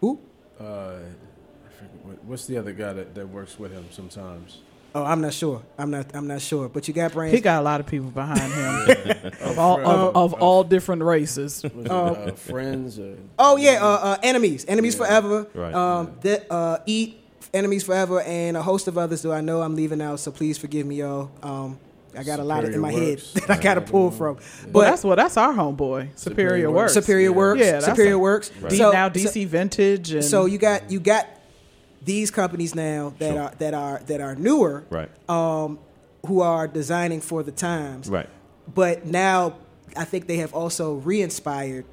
[0.01, 0.19] Who?
[0.61, 4.63] uh, I forget, what's the other guy that, that works with him sometimes?
[4.97, 5.61] Oh, I'm not sure.
[5.77, 6.07] I'm not.
[6.15, 6.69] I'm not sure.
[6.69, 7.35] But you got brains.
[7.35, 11.63] He got a lot of people behind him of all of, of all different races.
[11.65, 12.99] Was it, uh, friends.
[12.99, 15.49] Or, Oh yeah, uh, uh, enemies, enemies forever.
[15.53, 15.75] Right.
[15.75, 17.21] Um, that uh, eat
[17.53, 19.23] enemies forever, and a host of others.
[19.23, 20.21] Do I know I'm leaving out?
[20.21, 21.31] So please forgive me, y'all.
[21.43, 21.79] Um,
[22.17, 23.33] I got a lot in my Works.
[23.35, 24.37] head that I got to pull from.
[24.37, 26.95] But But that's what that's our homeboy, Superior, Superior Works.
[26.95, 27.07] Works.
[27.07, 27.37] Superior Yeah.
[27.37, 28.51] Works, Yeah, Superior a- Works.
[28.69, 31.27] D- So- now so- DC Vintage and So you got you got
[32.05, 33.43] these companies now that Sure.
[33.43, 35.11] are that are that are newer, Right.
[35.29, 35.79] um,
[36.27, 38.09] who are designing for the times.
[38.09, 38.29] Right.
[38.73, 39.55] But now
[39.97, 41.85] I think they have also re-inspired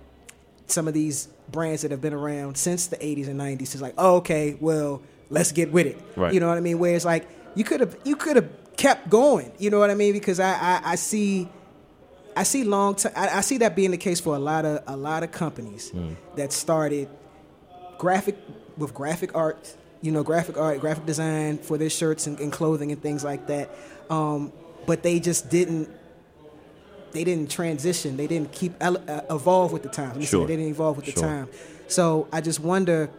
[0.67, 3.74] some of these brands that have been around since the 80s and 90s.
[3.74, 6.02] It's like, oh, okay, well, let's get with it.
[6.15, 6.34] Right.
[6.34, 6.80] You know what I mean?
[6.80, 9.52] Where it's like you could have you could have kept going.
[9.60, 10.13] You know what I mean?
[10.13, 11.50] Because I I, I see.
[12.34, 13.12] I see long term.
[13.13, 15.91] I, see that being the case for a lot of a lot of companies
[16.38, 17.10] that started
[17.97, 18.38] graphic
[18.78, 22.92] with graphic art, you know, graphic art, graphic design for their shirts and, and clothing
[22.92, 23.70] and things like that.
[24.10, 24.52] Um,
[24.86, 25.90] but they just didn't.
[27.12, 28.16] They didn't transition.
[28.16, 28.96] They didn't keep uh,
[29.30, 30.12] evolve with the times.
[30.12, 30.48] Let me say Sure.
[30.48, 31.50] They didn't evolve with the time.
[31.88, 33.10] So I just wonder.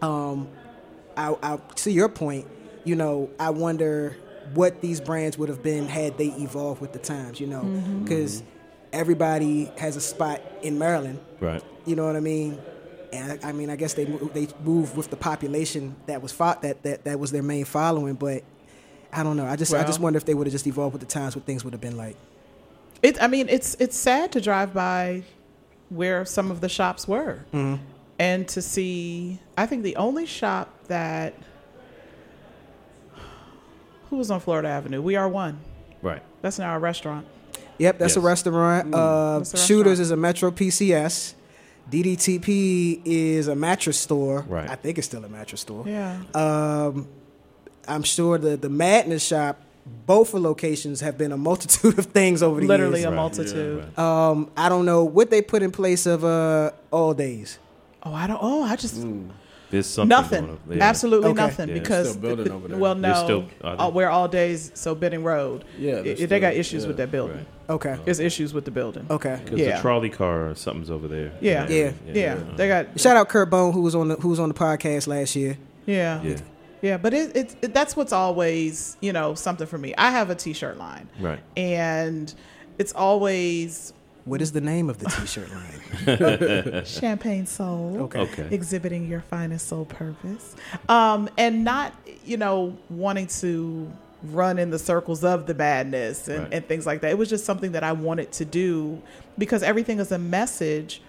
[0.00, 0.48] Um,
[1.16, 2.46] I, I, to your point,
[2.84, 4.16] you know, I wonder
[4.54, 7.40] what these brands would have been had they evolved with the times.
[7.40, 7.64] You know,
[8.02, 8.42] because
[8.92, 11.18] everybody has a spot in Maryland.
[11.40, 11.62] Right.
[11.86, 12.58] You know what I mean?
[13.12, 16.62] And I, I mean, I guess they they moved with the population that was fought
[16.62, 18.14] that, that that was their main following.
[18.14, 18.44] But
[19.12, 19.46] I don't know.
[19.46, 21.44] I just I just wonder if they would have just evolved with the times, what
[21.46, 22.16] things would have been like.
[23.02, 25.22] It, I mean, it's it's sad to drive by
[25.88, 27.44] where some of the shops were,
[28.18, 29.38] and to see.
[29.56, 31.34] I think the only shop that
[34.10, 35.02] who was on Florida Avenue.
[35.02, 35.60] We are one.
[36.02, 36.22] Right.
[36.42, 37.26] That's now a restaurant.
[37.78, 38.24] Yep, that's a Yes.
[38.24, 38.94] restaurant.
[38.94, 41.34] Uh, That's a Shooters is a Metro PCS.
[41.90, 44.44] DDTP is a mattress store.
[44.48, 44.68] Right.
[44.68, 45.84] I think it's still a mattress store.
[45.86, 46.20] Yeah.
[46.34, 47.08] Um,
[47.86, 49.60] I'm sure the the Madness shop,
[50.06, 53.04] both of locations have been a multitude of things over the Literally years.
[53.04, 53.16] Literally a Right.
[53.16, 53.84] multitude.
[53.96, 54.28] Right.
[54.30, 57.58] Um, I don't know what they put in place of uh all days.
[58.02, 58.38] Oh, I don't.
[58.40, 58.96] Oh, I just
[59.70, 60.46] There's something nothing.
[60.46, 60.76] going on.
[60.78, 60.84] Yeah.
[60.84, 61.36] Absolutely Okay.
[61.42, 61.74] nothing Yeah.
[61.74, 62.78] because Still building over there.
[62.78, 63.82] well, They're no, still- are they?
[63.82, 64.70] uh, we're all days.
[64.74, 65.64] So Benning Road.
[65.78, 67.36] Yeah, I- they're they got still- issues with that building.
[67.36, 67.46] Right.
[67.74, 67.96] Okay.
[68.04, 69.06] There's issues with the building.
[69.10, 69.38] Okay.
[69.44, 69.76] Because Yeah.
[69.76, 71.32] the trolley car or something's over there.
[71.40, 71.68] Yeah.
[71.68, 71.90] Yeah.
[72.06, 74.54] Yeah, they got Shout out Kurt Bone who was on the who was on the
[74.54, 75.58] podcast last year.
[75.86, 76.22] yeah.
[76.22, 76.36] Yeah.
[76.80, 79.94] Yeah, but it, it, it that's what's always you know something for me.
[79.98, 81.40] I have a T-shirt line, Right.
[81.56, 82.32] and
[82.78, 83.92] it's always
[84.28, 86.84] What is the name of the t-shirt line?
[86.84, 87.96] champagne soul.
[88.02, 88.20] Okay.
[88.20, 88.48] Okay.
[88.50, 90.54] exhibiting your finest soul purpose,
[90.88, 91.94] um, and not
[92.26, 93.90] you know wanting to
[94.24, 96.54] run in the circles of the madness and, Right.
[96.54, 97.10] and things like that.
[97.12, 99.00] It was just something that I wanted to do
[99.38, 101.00] because everything is a message.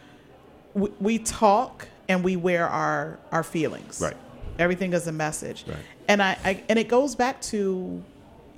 [0.76, 4.00] We, we talk and we wear our our feelings.
[4.02, 4.16] Right.
[4.58, 5.78] Everything is a message, Right.
[6.08, 8.02] and I, I and it goes back to.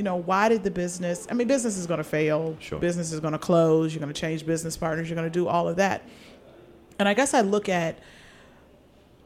[0.02, 1.28] You know, why did the business?
[1.30, 2.58] I mean, business is going to fail.
[2.60, 2.80] Sure.
[2.80, 3.94] Business is going to close.
[3.94, 5.08] You're going to change business partners.
[5.08, 6.02] You're going to do all of that.
[6.98, 8.00] And I guess I look at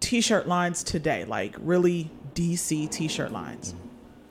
[0.02, 3.74] t-shirt lines today, like really DC t-shirt lines.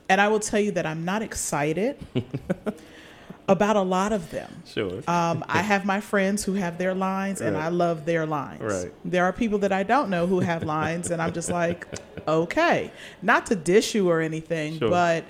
[0.07, 1.97] And I will tell you that I'm not excited
[3.47, 4.61] about a lot of them.
[4.67, 4.99] Sure.
[5.07, 7.65] Um, I have my friends who have their lines, and Right.
[7.65, 8.61] I love their lines.
[8.61, 8.93] Right.
[9.03, 11.87] There are people that I don't know who have lines, and I'm just like,
[12.27, 12.91] okay,
[13.23, 14.91] not to dish you or anything, Sure.
[14.91, 15.25] but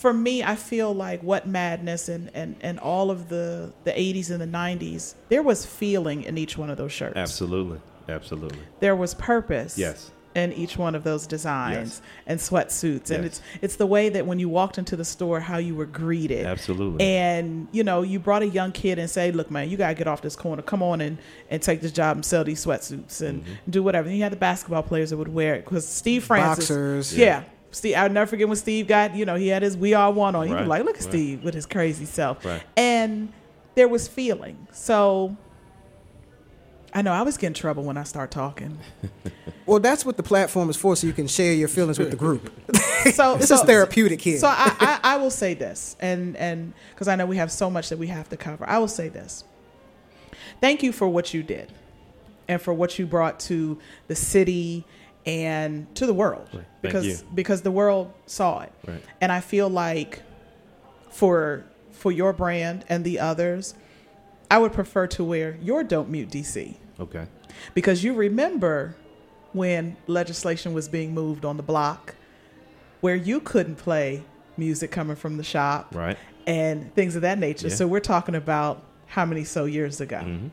[0.00, 4.30] for me, I feel like what madness and, and, and all of the, the 80s
[4.30, 7.16] and the 90s, there was feeling in each one of those shirts.
[7.16, 7.78] Absolutely.
[8.08, 8.58] Absolutely.
[8.80, 9.76] There was purpose.
[9.78, 10.10] Yes.
[10.32, 14.38] In each one of those designs and sweatsuits, and it's it's the way that when
[14.38, 17.04] you walked into the store, how you were greeted, Absolutely.
[17.04, 20.06] and you know, you brought a young kid and say, "Look, man, you gotta get
[20.06, 20.62] off this corner.
[20.62, 21.18] Come on and
[21.50, 23.70] and take this job and sell these sweatsuits and Mm-hmm.
[23.70, 26.68] do whatever." And you had the basketball players that would wear it because Steve Francis,
[26.68, 27.18] Boxers.
[27.18, 27.42] yeah.
[27.72, 30.34] Steve, I'll never forget when Steve got, you know, he had his "We All One"
[30.34, 30.46] on.
[30.48, 31.10] You were Right, like, "Look at right.
[31.10, 32.62] Steve with his crazy self," Right.
[32.76, 33.32] and
[33.76, 34.66] there was feeling.
[34.72, 35.36] So,
[36.92, 38.78] I know I was getting trouble when I start talking.
[39.66, 42.16] Well, that's what the platform is for, so you can share your feelings with the
[42.16, 42.50] group.
[43.14, 44.36] So This so, is therapeutic here.
[44.38, 47.70] So I, I, I will say this, and and because I know we have so
[47.70, 49.44] much that we have to cover, I will say this.
[50.60, 51.72] Thank you for what you did,
[52.48, 53.78] and for what you brought to
[54.08, 54.84] the city
[55.26, 56.48] and to the world,
[56.82, 59.02] because because the world saw it, Right.
[59.20, 60.22] and I feel like
[61.10, 63.74] for for your brand and the others,
[64.50, 67.26] I would prefer to wear your Don't Mute DC Okay.
[67.74, 68.94] because you remember
[69.52, 72.14] when legislation was being moved on the block
[73.00, 74.22] where you couldn't play
[74.56, 76.16] music coming from the shop Right.
[76.46, 77.68] and things of that nature.
[77.68, 77.74] Yeah.
[77.74, 80.48] So we're talking about how many so years ago hmm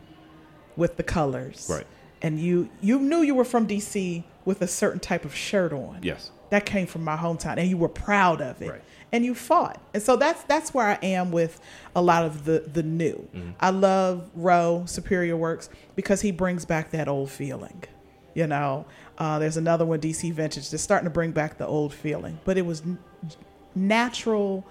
[0.75, 1.87] with the colors Right.
[2.21, 5.99] And you you knew you were from DC with a certain type of shirt on.
[6.01, 6.31] Yes.
[6.49, 8.69] That came from my hometown and you were proud of it.
[8.69, 8.81] Right.
[9.11, 9.81] And you fought.
[9.93, 11.59] And so that's that's where I am with
[11.95, 13.27] a lot of the the new.
[13.59, 17.83] I love Roe Superior Works because he brings back that old feeling.
[18.33, 18.85] You know,
[19.17, 22.39] uh, there's another one, DC Vintage, that's starting to bring back the old feeling.
[22.45, 22.99] But it was n-
[23.73, 24.63] natural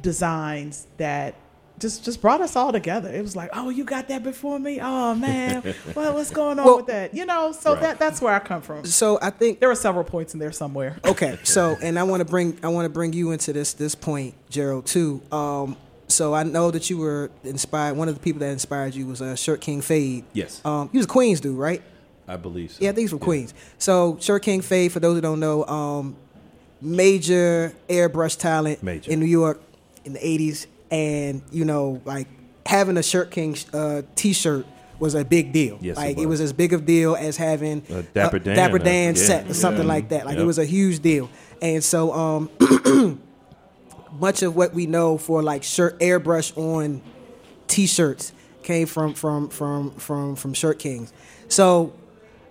[0.00, 1.34] designs that
[1.78, 3.08] just just brought us all together.
[3.12, 4.78] It was like, oh, you got that before me?
[4.80, 7.14] Oh man, well, what's going on Well- with that?
[7.14, 7.82] You know, so Right.
[7.82, 8.84] that that's where I come from.
[8.84, 10.98] So I think There were several points in there somewhere.
[11.04, 11.38] okay.
[11.42, 14.34] So and I want to bring I want to bring you into this this point,
[14.50, 15.20] Gerald, too.
[15.32, 17.96] Um, so I know that you were inspired.
[17.96, 20.24] One of the people that inspired you was uh, Shirt King Phade.
[20.32, 20.60] Yes.
[20.64, 21.82] Um, he was a Queens dude, right?
[22.28, 22.84] I believe so.
[22.84, 23.54] Yeah, these were he's from Queens.
[23.78, 26.16] So Shirt King Phade, for those who don't know, um,
[26.80, 29.10] major airbrush talent Major.
[29.10, 29.60] in New York
[30.04, 32.28] in the '80s, and you know, like
[32.64, 34.64] having a Shirt King uh, T-shirt
[35.00, 35.78] was a big deal.
[35.80, 36.40] Yes, it like it was.
[36.40, 39.22] was as big of a deal as having A Dapper Dan, Dapper uh, Dan yeah,
[39.22, 39.88] set or something yeah.
[39.88, 40.24] like that.
[40.24, 41.28] Like it was a huge deal,
[41.60, 42.50] and so um,
[44.20, 47.02] much of what we know for like shirt airbrush on
[47.66, 51.12] t-shirts came from from from from from shirt kings
[51.48, 51.92] so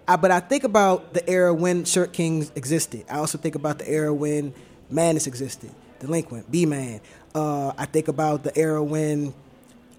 [0.06, 3.79] I, but i think about the era when shirt kings existed i also think about
[3.79, 4.53] the era when
[4.89, 5.71] madness existed
[6.03, 7.01] delinquent b-man
[7.35, 9.33] uh, i think about the era when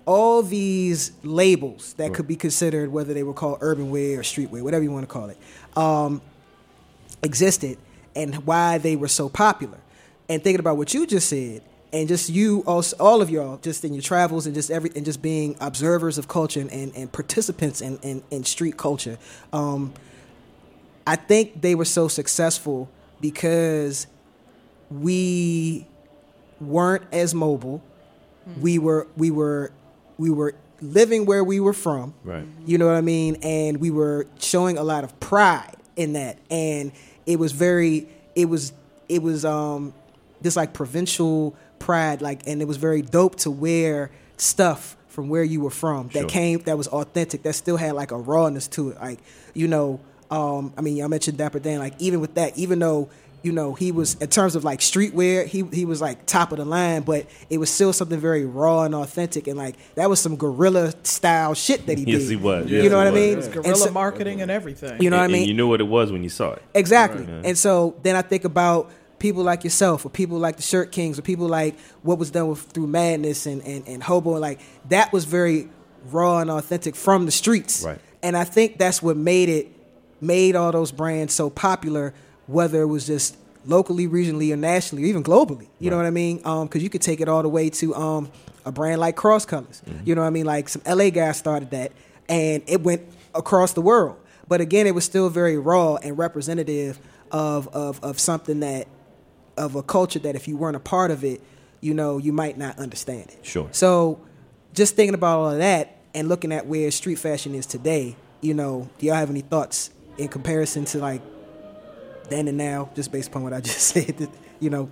[0.07, 4.63] all these labels that could be considered whether they were called urban wear or streetwear
[4.63, 5.39] whatever you want to call it
[5.77, 6.21] um,
[7.23, 7.79] existed
[8.15, 9.79] and why they were so popular.
[10.29, 11.63] And thinking about what you just said,
[11.93, 15.05] and just you, also, all of y'all, just in your travels and just every, and
[15.05, 19.19] just being observers of culture and, and, and participants in, in, in street culture,
[19.53, 19.93] um,
[21.07, 22.91] I think they were so successful
[23.21, 24.07] because
[24.91, 25.87] we
[26.61, 27.83] weren't as mobile.
[28.61, 29.73] We were we were
[30.19, 32.15] we were living where we were from.
[32.25, 32.45] Right.
[32.67, 33.37] You know what I mean?
[33.43, 36.39] And we were showing a lot of pride in that.
[36.51, 36.93] And
[37.27, 38.73] it was very it was
[39.09, 39.95] it was um
[40.43, 45.45] just like provincial pride, like and it was very dope to wear stuff from where
[45.45, 46.29] you were from that Sure.
[46.29, 49.01] came that was authentic, that still had like a rawness to it.
[49.01, 49.21] Like,
[49.55, 53.09] you know, um, I mean, I mentioned Dapper Dan, like even with that, even though
[53.45, 56.59] you know he was in terms of like streetwear, he he was like top of
[56.59, 60.21] the line, but it was still something very raw and authentic, and like that was
[60.21, 62.31] some guerrilla style shit that he Yes, did.
[62.31, 62.71] he was.
[62.71, 63.33] You know he what I mean?
[63.33, 65.01] It was And Guerrilla so- marketing and everything.
[65.03, 65.37] You know what I mean?
[65.43, 66.63] And you knew what it was when you saw it.
[66.75, 67.25] Exactly.
[67.25, 67.45] Right.
[67.47, 71.19] And so then I think about people like yourself or people like the Shirt Kings
[71.19, 74.33] or people like what was done with through Madness and, and, and Hobo.
[74.39, 75.69] Like that was very
[76.11, 77.83] raw and authentic from the streets.
[77.85, 77.99] Right.
[78.23, 79.69] And I think that's what made it
[80.21, 82.15] made all those brands so popular,
[82.47, 85.69] whether it was just locally, regionally, or nationally, or even globally.
[85.79, 86.39] You know what I mean?
[86.39, 88.31] Because you could take it all the way to um,
[88.65, 89.83] a brand like Cross Colors.
[89.87, 90.07] Mm-hmm.
[90.07, 90.47] You know what I mean?
[90.47, 91.93] Like some LA guys started that,
[92.29, 93.03] and it went
[93.35, 94.17] across the world.
[94.49, 96.99] But again, it was still very raw and representative
[97.31, 98.87] of of of something that
[99.57, 101.41] of a culture that if you weren't a part of it,
[101.81, 103.39] you know, you might not understand it.
[103.43, 103.69] Sure.
[103.73, 104.21] So,
[104.73, 108.55] just thinking about all of that and looking at where street fashion is today, you
[108.55, 111.23] know, do y'all have any thoughts in comparison to like
[112.31, 114.29] then and now, just based upon what I just said?
[114.61, 114.91] You know,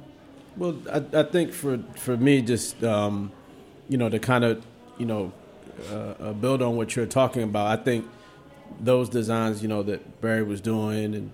[0.57, 3.33] Well, I, I think for for me, just um,
[3.89, 4.65] you know, to kind of
[4.99, 5.33] you know
[5.91, 8.07] uh, uh, build on what you're talking about, I think
[8.81, 11.33] those designs, you know, that Barry was doing, and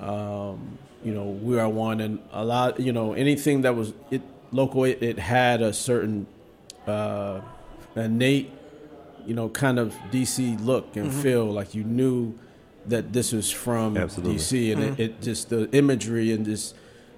[0.00, 4.22] um, you know, we are one, and a lot, you know, anything that was it
[4.52, 6.26] local, it, it had a certain
[6.86, 7.40] uh,
[7.96, 8.50] innate,
[9.26, 12.34] you know, kind of DC look and feel, like you knew
[12.88, 14.36] that this was from Absolutely.
[14.36, 16.74] DC, and it, it just the imagery and just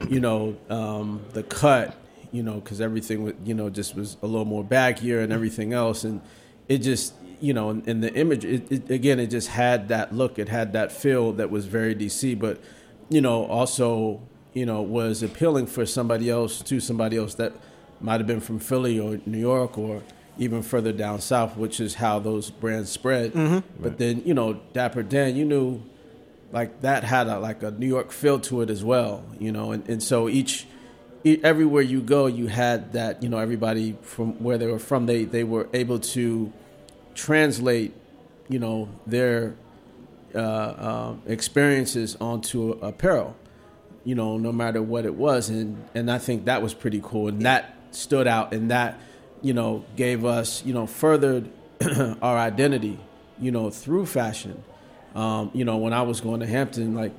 [0.08, 1.96] you know um, the cut,
[2.32, 5.72] you know, because everything was, you know just was a little more baggier and everything
[5.72, 6.20] else, and
[6.68, 10.14] it just you know, and, and the image it, it, again, it just had that
[10.14, 12.60] look, it had that feel that was very DC, but
[13.08, 17.52] you know, also you know was appealing for somebody else to somebody else that
[18.00, 20.02] might have been from Philly or New York or
[20.38, 23.32] even further down south, which is how those brands spread.
[23.80, 25.82] But then you know, Dapper Dan, you knew
[26.52, 29.72] like that had a, like a New York feel to it as well, you know,
[29.72, 30.66] and, and so each,
[31.24, 35.06] e- everywhere you go, you had that, you know, everybody from where they were from,
[35.06, 36.52] they, they were able to
[37.14, 37.94] translate,
[38.48, 39.56] you know, their
[40.34, 40.74] uh,
[41.10, 43.36] um, experiences onto apparel,
[44.04, 45.48] you know, no matter what it was.
[45.48, 47.26] And, and I think that was pretty cool.
[47.26, 49.00] And that stood out and that,
[49.42, 51.48] you know, gave us, you know, furthered
[52.22, 52.98] our identity,
[53.38, 54.62] you know, through fashion.
[55.14, 57.12] Um, you know, when I was going to Hampton, like,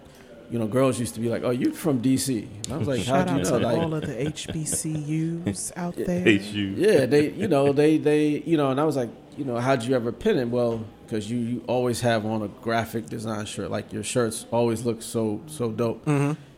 [0.49, 3.01] you know, girls used to be like, "Oh, you're from DC?" And I was like,
[3.03, 6.21] Shout "How'd out you know?" to Like, all of the HBCUs out there.
[6.21, 6.67] Hate you.
[6.77, 9.83] yeah, they, you know, they, they, you know, and I was like, you know, how'd
[9.83, 10.45] you ever pin it?
[10.49, 13.71] Well, because you, you always have on a graphic design shirt.
[13.71, 16.07] Like your shirts always look so so dope.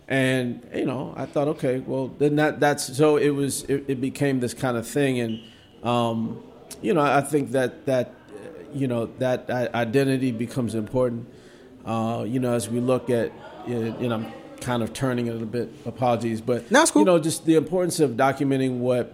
[0.08, 3.64] And you know, I thought, okay, well, then that that's so it was.
[3.64, 5.40] It, it became this kind of thing, and
[5.84, 6.42] um,
[6.82, 8.14] you know, I think that that
[8.74, 11.28] you know that identity becomes important.
[11.86, 13.32] Uh, you know, as we look at,
[13.68, 14.28] you know, I'm
[14.62, 15.72] kind of turning it a little bit.
[15.86, 17.02] Apologies, but No, cool.
[17.02, 19.14] you know, just the importance of documenting what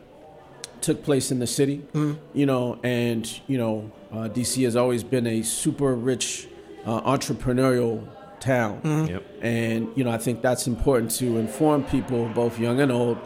[0.81, 1.83] took place in the city.
[2.33, 6.47] You know, and you know, uh, DC has always been a super rich
[6.85, 8.07] uh, entrepreneurial
[8.45, 9.07] town.
[9.09, 9.23] Yep.
[9.41, 13.17] And you know, I think that's important to inform people, both young and old.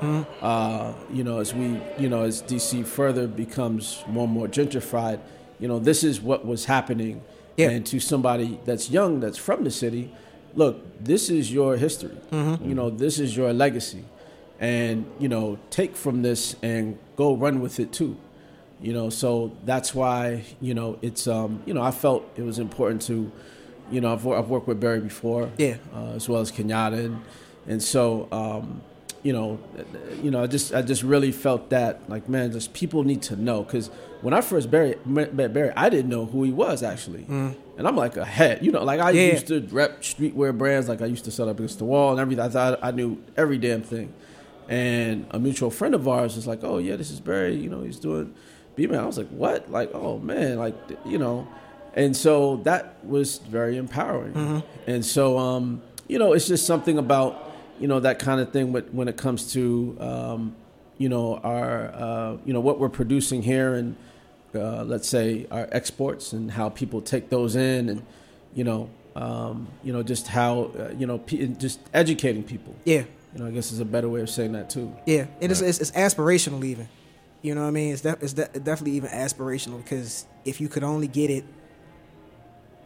[0.42, 5.20] Uh, you know, as we, you know, as DC further becomes more and more gentrified,
[5.60, 7.22] you know, this is what was happening.
[7.58, 7.72] Yeah.
[7.72, 10.14] And to somebody that's young, that's from the city,
[10.56, 12.18] look, this is your history.
[12.32, 14.06] You know, this is your legacy,
[14.60, 18.16] and you know, take from this and go run with it too.
[18.82, 22.60] You know, so that's why you know it's um you know I felt it was
[22.60, 23.30] important to,
[23.92, 25.78] you know I've, I've worked with Barry before, Yeah.
[25.96, 27.22] uh, as well as Kenyatta, and,
[27.68, 28.82] and so um
[29.24, 29.60] you know
[30.24, 33.36] you know I just I just really felt that like man just people need to
[33.36, 33.88] know because
[34.22, 37.56] when I first Barry, met Barry I didn't know who he was actually, and
[37.88, 39.34] I'm like a head you know like I Yeah.
[39.34, 42.20] used to rep streetwear brands like I used to set up against the wall and
[42.20, 44.14] everything I thought I knew every damn thing.
[44.68, 47.56] And a mutual friend of ours was like, "Oh yeah, this is Barry.
[47.56, 48.36] You know, he's doing
[48.76, 50.76] B man." I was like, "What?" Like, "Oh man!" Like,
[51.06, 51.48] you know,
[51.96, 54.64] and so that was very empowering.
[54.88, 58.72] And so, um, you know, it's just something about you know that kind of thing.
[58.74, 60.56] When when it comes to um,
[60.98, 63.96] you know our uh, you know what we're producing here and
[64.56, 68.06] uh, let's say our exports and how people take those in and
[68.56, 72.76] you know um, you know just how uh, you know pe- just educating people.
[72.86, 74.94] Yeah, You know, I guess is a better way of saying that too.
[75.06, 75.28] yeah.
[75.40, 75.62] It is.
[75.62, 76.88] It's, it's aspirational, even.
[77.42, 77.94] You know what I mean?
[77.94, 81.46] It's, de- it's de- definitely even aspirational because if you could only get it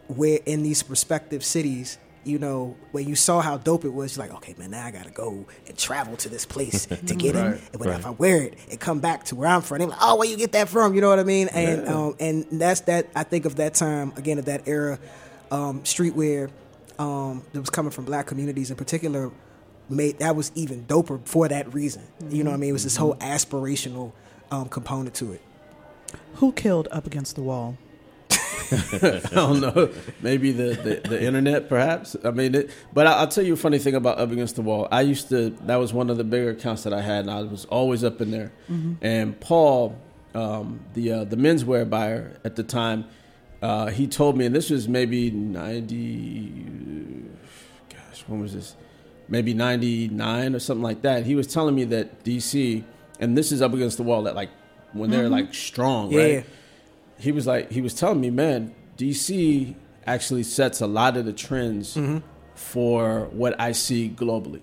[0.08, 4.26] where in these respective cities, you know, when you saw how dope it was, you're
[4.26, 7.54] like, okay, man, now I gotta go and travel to this place to get Right,
[7.54, 7.60] it.
[7.72, 9.98] And when if I wear it and come back to where I'm from, they're like,
[10.00, 10.94] oh, where you get that from?
[10.94, 11.48] You know what I mean?
[11.48, 13.08] And um, and that's that.
[13.14, 14.98] I think of that time again of that era,
[15.50, 16.50] um, streetwear
[16.98, 19.30] um, that was coming from black communities in particular.
[19.90, 22.04] Made that was even doper for that reason.
[22.30, 22.70] You know what I mean?
[22.70, 24.12] It was this whole aspirational
[24.50, 25.42] um, component to it.
[26.36, 27.76] Who killed Up Against the Wall?
[28.92, 29.90] I don't know.
[30.22, 32.16] Maybe the, the, the internet, perhaps.
[32.24, 34.62] I mean, it, but I, I'll tell you a funny thing about Up Against the
[34.62, 34.88] Wall.
[34.90, 35.50] I used to.
[35.66, 38.20] That was one of the bigger accounts that I had, and I was always up
[38.20, 38.52] in there.
[39.02, 39.98] And Paul,
[40.34, 43.06] um, the uh, the menswear buyer at the time,
[43.62, 46.52] uh, he told me, and this was maybe ninety.
[47.90, 48.76] Gosh, when was this?
[49.28, 51.24] Maybe ninety nine or something like that.
[51.26, 52.84] He was telling me that DC,
[53.20, 54.50] and this is Up Against the Wall, that like
[54.92, 56.42] when they're like strong, Yeah.
[57.18, 59.74] He was like he was telling me, man, DC
[60.06, 62.18] actually sets a lot of the trends Mm-hmm.
[62.54, 64.60] for what I see globally.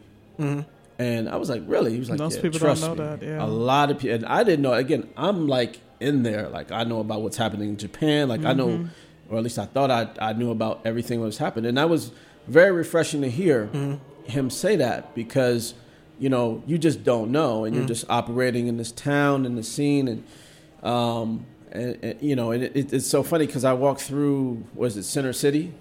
[0.99, 1.93] And I was like, really?
[1.93, 2.97] He was like, Most yeah, people don't trust know me.
[2.97, 3.43] that, yeah.
[3.43, 4.73] A lot of people, and I didn't know.
[4.73, 6.47] Again, I'm like in there.
[6.49, 8.27] Like I know about what's happening in Japan.
[8.29, 9.33] Like I know, Mm-hmm.
[9.33, 11.69] or at least I thought I I knew about everything that was happening.
[11.69, 12.11] And that was
[12.47, 13.95] very refreshing to hear Mm-hmm.
[14.29, 15.73] him say that because
[16.19, 17.67] you know you just don't know, Mm.
[17.67, 20.23] and you're just operating in this town and the scene and.
[20.83, 24.97] Um, and, and you know, and it, it's so funny because I walked through, was
[24.97, 25.73] it Center City,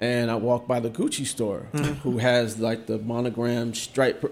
[0.00, 1.92] and I walked by the Gucci store, mm-hmm.
[2.00, 4.24] who has like the monogram stripe,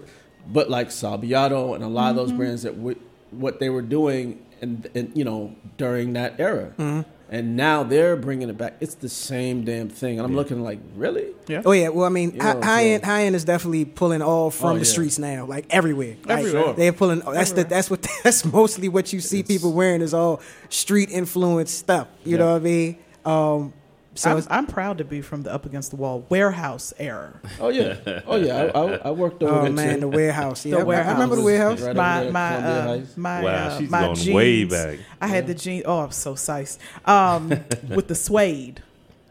[0.47, 2.37] but like Sabiato and a lot of those mm-hmm.
[2.37, 2.99] brands that w-
[3.31, 7.09] what they were doing, and, and you know during that era, mm-hmm.
[7.31, 8.75] And now they're bringing it back.
[8.81, 11.27] It's the same damn thing, and I'm looking like, really?
[11.47, 11.61] Yeah.
[11.65, 14.21] Oh yeah, well I mean, You know, high so- end high end is definitely pulling
[14.21, 14.83] all from Oh, the yeah.
[14.85, 16.17] streets now, like everywhere.
[16.25, 16.73] Like, Everywhere.
[16.73, 17.19] They're pulling.
[17.21, 21.77] That's the that's what that's mostly what you see people wearing is all street influenced
[21.77, 22.07] stuff.
[22.25, 22.37] You Yeah.
[22.37, 22.97] know what I mean?
[23.25, 23.73] Um,
[24.13, 27.39] so I'm, I'm proud to be from the Up Against the Wall warehouse era.
[27.59, 28.71] Oh yeah, oh yeah.
[28.75, 29.99] I, I, I worked over oh there man, too.
[30.01, 30.65] the warehouse.
[30.65, 31.09] Yeah, The I- warehouse.
[31.09, 31.81] I remember the warehouse.
[31.81, 34.35] Right my my uh, my Wow, uh, she's my going jeans.
[34.35, 34.99] way back.
[35.21, 35.83] I had the jeans.
[35.85, 36.79] Oh, I'm so sized.
[37.05, 37.49] Um,
[37.89, 38.83] with the suede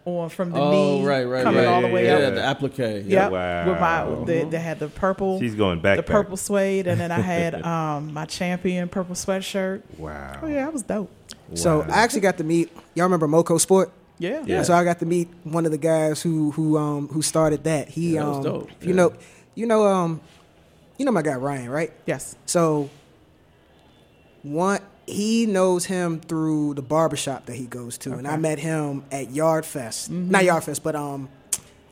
[0.06, 1.68] on from the Oh knee, right, right, coming right.
[1.68, 2.20] all the way yeah, up.
[2.20, 2.78] Yeah, the applique.
[2.78, 3.04] Yep.
[3.06, 3.28] Yeah.
[3.28, 3.68] Wow.
[3.70, 5.38] With my they, they had the purple.
[5.40, 5.96] She's going back.
[5.96, 6.10] the back.
[6.10, 9.82] purple suede, and then I had um my champion purple sweatshirt.
[9.98, 10.38] Wow.
[10.42, 11.10] Oh yeah, I was dope.
[11.54, 12.72] So I actually got to meet.
[12.94, 13.92] Y'all remember Moco Sport?
[14.20, 14.44] Yeah.
[14.46, 14.62] Yeah.
[14.62, 17.88] So I got to meet one of the guys who who um who started that.
[17.88, 18.70] He Yeah, that was um dope.
[18.82, 18.94] you Yeah.
[18.94, 19.12] know
[19.56, 20.20] you know um
[20.98, 21.92] you know my guy Ryan right?
[22.06, 22.36] Yes.
[22.46, 22.88] So
[24.42, 29.02] one he knows him through the barbershop that he goes to, and I met him
[29.10, 30.08] at Yard Fest.
[30.10, 31.28] Not Yard Fest, but um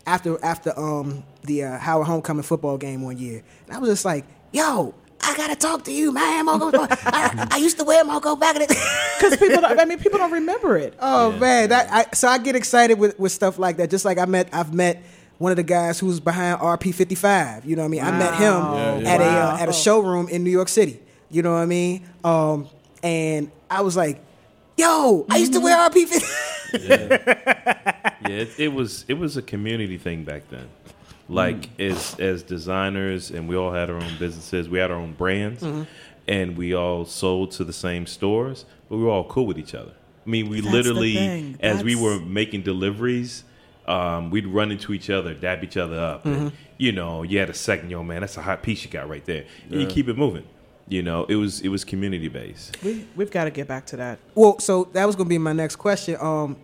[0.07, 4.05] after after um the uh, Howard homecoming football game one year, and I was just
[4.05, 4.95] like, yo.
[5.29, 6.47] I gotta talk to you, man.
[6.47, 8.68] Mogo, I, I used to wear Mogo back in the
[9.18, 10.95] Because people, don't, I mean, people don't remember it.
[11.01, 13.91] Oh man, that I, so I get excited with, with stuff like that.
[13.91, 15.03] Just like I met, I've met
[15.37, 17.66] one of the guys who's behind RP fifty five.
[17.66, 18.03] You know what I mean?
[18.03, 20.99] I met him at a uh, at a showroom in New York City.
[21.31, 22.09] You know what I mean?
[22.24, 22.68] Um,
[23.03, 24.20] and I was like,
[24.79, 26.26] "Yo, I used to wear RP 50
[26.72, 27.18] yeah,
[28.22, 30.68] it, it was it was a community thing back then.
[31.29, 34.68] Like as as designers, and we all had our own businesses.
[34.68, 35.62] We had our own brands,
[36.26, 38.64] and we all sold to the same stores.
[38.89, 39.93] But we were all cool with each other.
[40.26, 43.45] I mean, we That's literally, as we were making deliveries,
[43.87, 46.26] um, we'd run into each other, dab each other up.
[46.26, 49.09] And, you know, you had a second, yo, man, that's a hot piece you got
[49.09, 49.45] right there.
[49.70, 50.45] And you keep it moving.
[50.87, 52.76] You know, it was it was community based.
[52.83, 54.18] We, we've got to get back to that.
[54.35, 56.16] Well, so that was going to be my next question.
[56.20, 56.57] Um,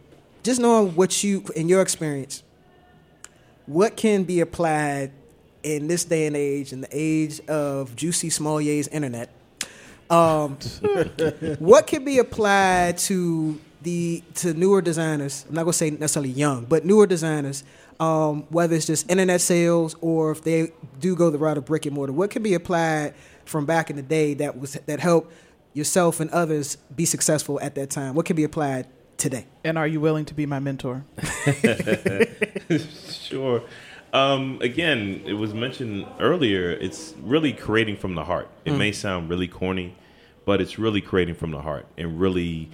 [0.43, 2.43] just knowing what you, in your experience,
[3.67, 5.13] what can be applied
[5.63, 9.31] in this day and age, in the age of Jussie Smollett's internet,
[10.11, 10.57] um,
[11.59, 15.47] what can be applied to the to newer designers?
[15.49, 17.65] I'm not going to say necessarily young, but newer designers.
[18.01, 21.87] Um, whether it's just internet sales or if they do go the route of brick
[21.87, 25.33] and mortar, what can be applied from back in the day that was that helped
[25.75, 28.15] yourself and others be successful at that time?
[28.15, 28.89] What can be applied
[29.25, 29.47] today?
[29.65, 31.05] And are you willing to be my mentor?
[33.11, 33.63] Sure.
[34.13, 36.71] Um, again, it was mentioned earlier.
[36.71, 38.49] It's really creating from the heart.
[38.65, 39.97] It may sound really corny,
[40.45, 42.69] but it's really creating from the heart and really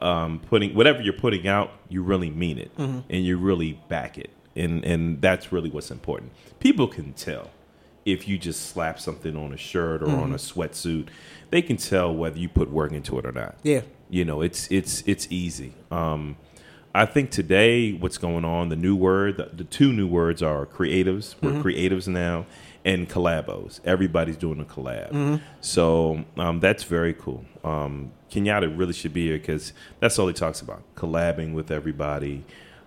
[0.00, 1.72] um, putting whatever you're putting out.
[1.88, 6.30] You really mean it, and you really back it, and and that's really what's important.
[6.60, 7.50] People can tell
[8.04, 11.08] if you just slap something on a shirt or on a sweatsuit.
[11.50, 13.80] They can tell whether you put work into it or not Yeah.
[14.10, 15.72] You know it's it's it's easy.
[15.90, 16.36] Um
[16.94, 20.64] i think today what's going on the new word the, the two new words are
[20.64, 21.34] creatives.
[21.42, 22.46] We're creatives now
[22.86, 23.80] and collabos.
[23.84, 25.12] Everybody's doing a collab.
[25.60, 27.44] So um, that's very cool.
[27.64, 32.44] Um, kenyatta really should be here because that's all he talks about collabing with everybody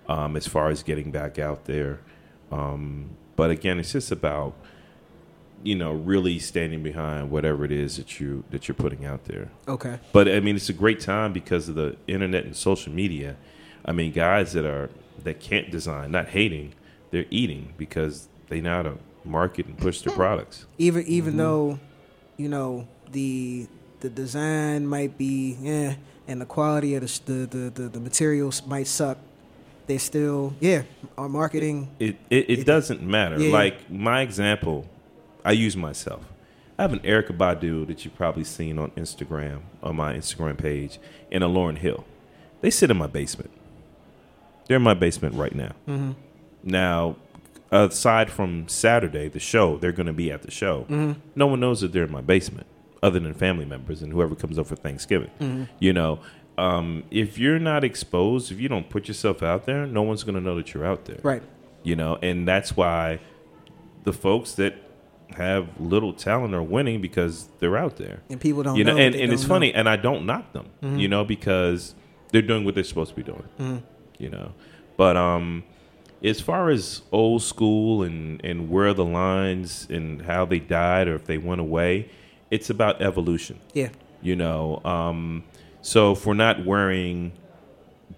[0.07, 1.99] um, as far as getting back out there.
[2.51, 4.55] Um, but again it's just about
[5.63, 9.49] you know really standing behind whatever it is that you that you're putting out there
[9.67, 9.99] Okay.
[10.13, 13.35] but I mean, it's a great time because of the internet and social media.
[13.85, 14.89] I mean, guys that are
[15.23, 16.73] that can't design, not hating,
[17.11, 20.65] they're eating because they know how to market and push their products.
[20.77, 21.37] Even even mm-hmm.
[21.39, 21.79] though,
[22.37, 23.67] you know, the
[23.99, 25.95] the design might be yeah,
[26.27, 29.17] and the quality of the the the, the, the materials might suck.
[29.87, 30.83] They still yeah
[31.17, 31.89] are marketing.
[31.99, 33.39] It it, it doesn't matter.
[33.39, 33.51] Yeah.
[33.51, 34.87] Like my example,
[35.43, 36.25] I use myself.
[36.77, 40.97] I have an Erykah Badu that you've probably seen on Instagram on my Instagram page,
[41.31, 42.05] and a Lauryn Hill.
[42.61, 43.51] They sit in my basement.
[44.67, 45.73] They're in my basement right now.
[45.87, 46.11] Mm-hmm.
[46.63, 47.15] Now,
[47.71, 50.81] aside from Saturday, the show, they're going to be at the show.
[50.89, 51.19] Mm-hmm.
[51.35, 52.67] No one knows that they're in my basement,
[53.01, 55.31] other than family members and whoever comes over for Thanksgiving.
[55.39, 55.63] Mm-hmm.
[55.79, 56.19] You know,
[56.57, 60.35] um, if you're not exposed, if you don't put yourself out there, no one's going
[60.35, 61.19] to know that you're out there.
[61.23, 61.43] Right.
[61.83, 63.19] You know, and that's why
[64.03, 64.75] the folks that
[65.35, 68.21] have little talent are winning because they're out there.
[68.29, 69.79] And people don't you know, know and, and it's don't funny, know.
[69.79, 71.95] and I don't knock them, you know, because
[72.31, 73.83] they're doing what they're supposed to be doing.
[74.17, 74.53] You know,
[74.97, 75.63] but um,
[76.23, 81.15] as far as old school and and where the lines and how they died or
[81.15, 82.09] if they went away,
[82.51, 83.59] it's about evolution.
[83.73, 83.89] Yeah.
[84.21, 85.45] You know, um,
[85.81, 87.31] so if we're not wearing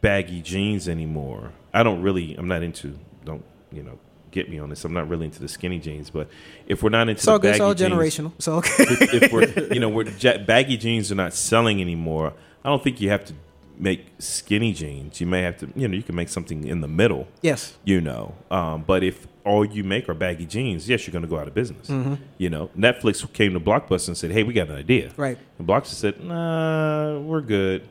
[0.01, 2.35] baggy jeans anymore, I don't really.
[2.35, 2.97] I'm not into.
[3.23, 3.99] Don't you know?
[4.31, 4.83] Get me on this.
[4.85, 6.29] I'm not really into the skinny jeans, but
[6.65, 7.51] if we're not into It's all the good.
[7.51, 8.31] It's all jeans, generational.
[8.39, 8.71] So okay.
[8.79, 10.05] if, if we're you know we're
[10.45, 13.33] baggy jeans are not selling anymore, I don't think you have to
[13.77, 15.19] make skinny jeans.
[15.19, 17.27] You may have to you know you can make something in the middle.
[17.41, 17.77] yes.
[17.83, 21.27] You know, um, but if all you make are baggy jeans, yes, you're going to
[21.27, 21.87] go out of business.
[21.87, 22.15] Mm-hmm.
[22.37, 25.37] You know, Netflix came to Blockbuster and said, "Hey, we got an idea." Right.
[25.57, 27.87] And Blockbuster said, "Nah, we're good.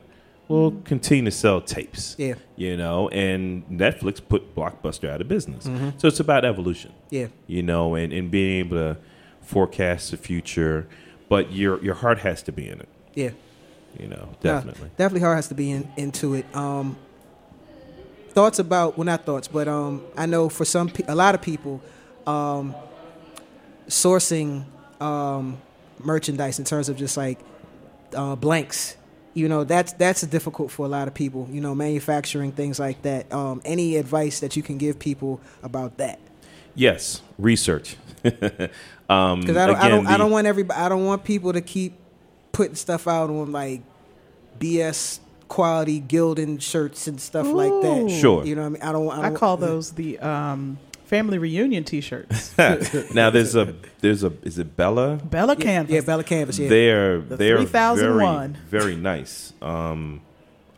[0.51, 2.35] We'll continue to sell tapes." Yeah.
[2.55, 5.63] You know, and Netflix put Blockbuster out of business.
[5.97, 7.27] So it's about evolution Yeah.
[7.47, 8.97] you know, and, and being able to
[9.41, 10.87] forecast the future,
[11.29, 13.31] but your your heart has to be in it, Yeah.
[13.99, 14.89] you know, definitely.
[14.97, 16.45] definitely heart has to be in, into it.
[16.55, 16.97] Um,
[18.29, 21.41] thoughts about well, not thoughts, but um, I know for some pe- a lot of
[21.41, 21.81] people,
[22.27, 22.75] um,
[23.87, 24.63] sourcing
[25.01, 25.57] um,
[25.99, 27.39] merchandise in terms of just like
[28.15, 28.95] uh, blanks.
[29.33, 31.47] You know that's that's difficult for a lot of people.
[31.51, 33.31] You know, manufacturing things like that.
[33.31, 36.19] Um, any advice that you can give people about that?
[36.75, 37.95] Yes, research.
[39.09, 40.79] um, Because I don't, I don't, I don't want everybody.
[40.79, 41.93] I don't want people to keep
[42.51, 43.81] putting stuff out on like
[44.59, 48.09] BS quality Gildan shirts and stuff like that.
[48.09, 48.45] Sure.
[48.45, 48.81] You know what I mean?
[48.81, 49.09] I don't.
[49.09, 50.77] I, I don't call those the um,
[51.11, 52.57] family reunion T-shirts.
[53.13, 55.17] now there's a there's a is it Bella?
[55.17, 55.93] Bella Canvas.
[55.93, 56.57] Yeah, Bella Canvas.
[56.57, 56.69] Yeah.
[56.69, 58.53] They're The they're 3001.
[58.69, 59.51] very very nice.
[59.61, 60.21] Um,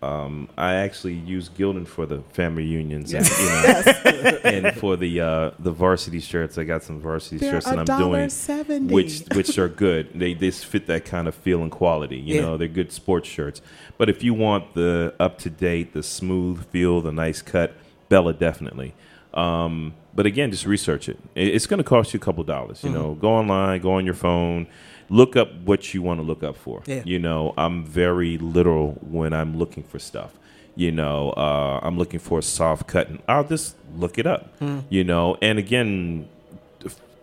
[0.02, 5.22] um, I actually use Gildan for the family reunions, and, you know, and for the
[5.22, 6.58] uh, the varsity shirts.
[6.58, 8.92] I got some varsity They're shirts, and I'm doing $1.70.
[8.92, 10.10] which which are good.
[10.24, 12.18] They they fit that kind of feel and quality.
[12.18, 12.42] You Yeah.
[12.42, 13.62] know, they're good sports shirts.
[13.98, 17.70] But if you want the up to date, the smooth feel, the nice cut,
[18.10, 18.94] Bella definitely.
[19.34, 21.18] Um, but again, just research it.
[21.36, 22.84] It- It's going to cost you a couple dollars.
[22.84, 23.00] You Mm-hmm.
[23.00, 24.68] know, go online, go on your phone,
[25.10, 26.84] look up what you want to look up for.
[26.86, 27.02] Yeah.
[27.06, 30.32] You know, I'm very literal when I'm looking for stuff.
[30.76, 34.58] You know, uh, I'm looking for a soft cut, and I'll just look it up.
[34.60, 34.84] Mm.
[34.90, 36.28] You know, and again,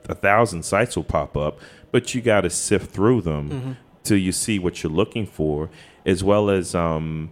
[0.09, 1.59] a thousand sites will pop up,
[1.93, 3.73] but you got to sift through them Mm-hmm.
[4.03, 5.69] till you see what you're looking for,
[6.07, 7.31] as well as um,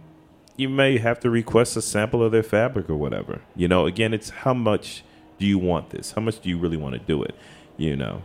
[0.59, 3.41] you may have to request a sample of their fabric or whatever.
[3.55, 5.03] You know, again, it's how much
[5.37, 6.11] do you want this?
[6.11, 7.33] How much do you really want to do it?
[7.77, 8.21] You know.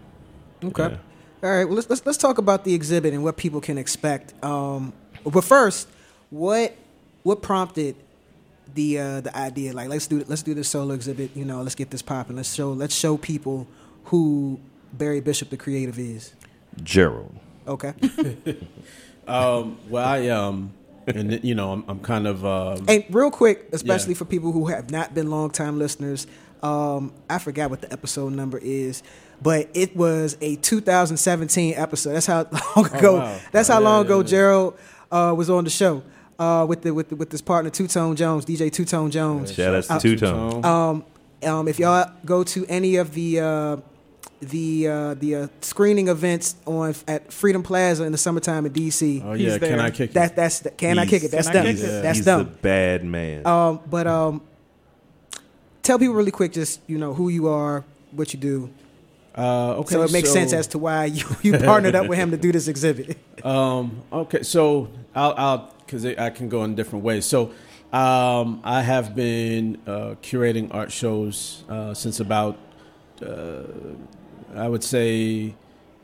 [0.63, 0.89] Okay.
[0.91, 0.97] Yeah.
[1.49, 1.65] All right.
[1.65, 4.35] Well, let's, let's let's talk about the exhibit and what people can expect.
[4.45, 4.93] Um,
[5.25, 5.89] but first,
[6.31, 6.75] what
[7.23, 7.95] what prompted
[8.75, 9.73] the uh, the idea?
[9.73, 11.37] Like, let's do let's do this solo exhibit.
[11.37, 12.35] You know, let's get this popping.
[12.35, 13.69] Let's show let's show people
[14.07, 14.59] who
[14.93, 16.35] Barry Bishop, the creative, is.
[16.83, 17.35] Gerald.
[17.69, 17.95] Okay.
[19.27, 20.73] Um, well, I um,
[21.07, 24.19] and you know, I'm, I'm kind of um, and real quick, especially Yeah.
[24.19, 26.27] for people who have not been longtime listeners,
[26.63, 29.03] um, I forgot what the episode number is.
[29.43, 32.13] But it was a 2017 episode.
[32.15, 32.47] That's how
[32.77, 33.17] long ago.
[33.17, 33.39] wow.
[33.53, 34.27] That's how Yeah, long yeah, ago yeah.
[34.27, 34.79] Gerald
[35.11, 36.03] uh, was on the show
[36.39, 39.53] uh, with the with the, with this partner Two Tone Jones, DJ Two Tone Jones.
[39.53, 40.65] Shout out Uh, Two Tone.
[40.65, 41.05] Um,
[41.43, 43.77] um, if y'all go to any of the uh,
[44.45, 49.23] the uh, the uh, screening events on at Freedom Plaza in the summertime in DC,
[49.25, 49.71] oh He's yeah, there.
[49.71, 50.15] can I kick it?
[50.15, 51.31] that that's the, can I kick it?
[51.31, 52.03] That's Can I them.
[52.03, 52.39] That's He's them.
[52.41, 53.47] the bad man.
[53.47, 54.43] Um, but um,
[55.83, 58.71] tell people really quick, just you know who you are, what you do,
[59.37, 62.31] Uh, okay, so it makes sense as to why you, you partnered up with him
[62.31, 63.19] to do this exhibit.
[63.45, 67.27] Um, okay, so I'll, I'll, because I can go in different ways.
[67.27, 67.51] So,
[67.93, 72.57] um, I have been uh, curating art shows uh, since about,
[73.21, 73.65] uh,
[74.57, 75.55] I would say,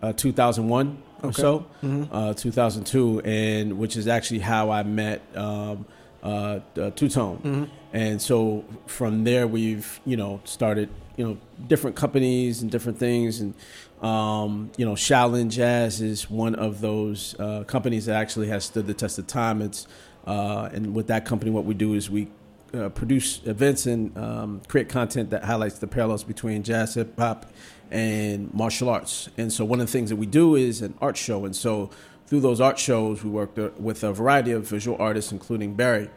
[0.03, 2.15] uh, 2001 or so, Mm-hmm.
[2.15, 5.85] uh, 2002, and which is actually how I met um,
[6.23, 7.39] uh, uh, Two Tone.
[7.39, 7.65] Mm-hmm.
[7.93, 13.41] And so from there, we've you know started you know different companies and different things,
[13.41, 13.55] and
[14.03, 18.87] um, you know Shaolin Jazz is one of those uh, companies that actually has stood
[18.87, 19.61] the test of time.
[19.61, 19.87] It's
[20.27, 22.29] uh, and with that company, what we do is we
[22.75, 27.53] uh, produce events and um, create content that highlights the parallels between jazz, hip hop,
[27.91, 29.29] and martial arts.
[29.37, 31.91] And so one of the things that we do is an art show, and so
[32.27, 36.09] through those art shows, we work the, with a variety of visual artists, including Barry.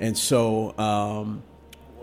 [0.00, 1.44] And so, um,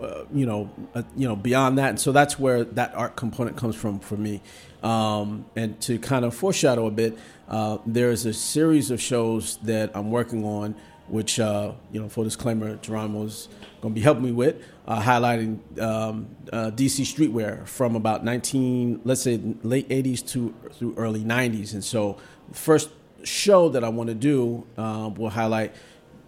[0.02, 3.58] uh, you know, uh, you know, beyond that, and so that's where that art component
[3.58, 4.42] comes from for me.
[4.82, 7.18] Um, and to kind of foreshadow a bit,
[7.50, 10.76] uh, there's a series of shows that I'm working on,
[11.10, 13.50] which, uh, you know, full disclaimer, Geronimo's
[13.82, 14.56] going to be helping me with,
[14.88, 20.96] uh, highlighting um, uh, DC streetwear from about 19, let's say late 80s to through
[20.98, 21.74] early 90s.
[21.74, 22.18] And so,
[22.50, 22.90] the first
[23.24, 25.74] show that I want to do uh, will highlight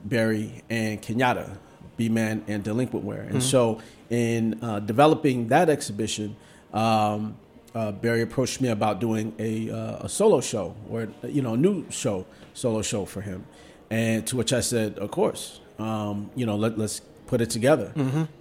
[0.03, 1.57] Barry and Kenyatta,
[1.97, 3.21] B Man and Delinquent Wear.
[3.21, 6.35] And so, in uh, developing that exhibition,
[6.73, 7.37] um,
[7.73, 11.57] uh, Barry approached me about doing a, uh, a solo show or you know a
[11.57, 13.45] new show, solo show for him,
[13.91, 17.91] and to which I said, of course, um, you know let, let's put it together.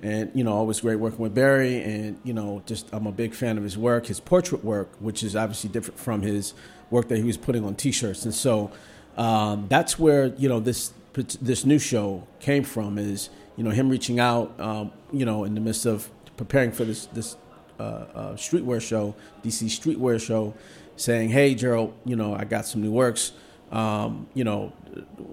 [0.03, 3.35] And you know, always great working with Barry, and you know, just I'm a big
[3.35, 6.55] fan of his work, his portrait work, which is obviously different from his
[6.91, 8.71] work that he was putting on T-shirts, and so
[9.17, 10.93] um, that's where you know this
[11.41, 12.99] this new show came from.
[12.99, 16.85] Is you know him reaching out, um, you know, in the midst of preparing for
[16.85, 17.37] this this
[17.79, 20.55] uh, uh, streetwear show, DC streetwear show,
[20.97, 23.33] saying, "Hey, Gerald, you know, I got some new works.
[23.71, 24.73] Um, you know,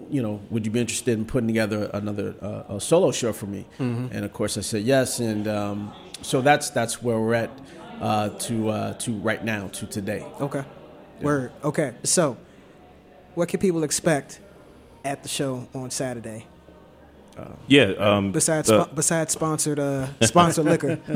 [0.10, 3.48] you know, would you be interested in putting together another uh, a solo show for
[3.48, 7.50] me?" And of course, I said yes, and um, so that's that's where we're at
[8.02, 10.26] uh, to uh, to right now to today.
[10.40, 10.64] Okay,
[11.22, 11.52] word.
[11.64, 12.38] Okay, so
[13.36, 14.40] what can people expect
[15.04, 16.46] at the show on Saturday
[17.68, 17.94] yeah.
[17.98, 21.00] Um, besides uh, spo- besides sponsored uh, sponsored liquor?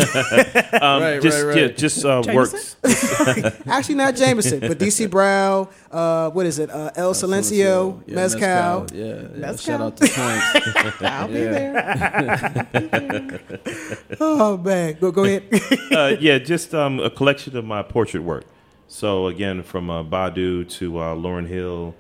[0.82, 2.76] um, Right, just right, yeah, just uh, works.
[3.68, 5.70] Actually, not Jameson, but DC Brau.
[5.92, 6.70] Uh, what is it?
[6.70, 8.88] Uh, El Silencio, Yeah, Mezcal.
[8.94, 9.22] Yeah, yeah.
[9.36, 9.58] Mezcal.
[9.58, 11.02] Shout out to Point.
[11.12, 12.60] I'll be there.
[14.20, 15.44] Oh man, go go ahead.
[15.92, 18.46] uh, yeah, just um, a collection of my portrait work.
[18.88, 21.96] So again, from uh, Badu to uh, Lauryn Hill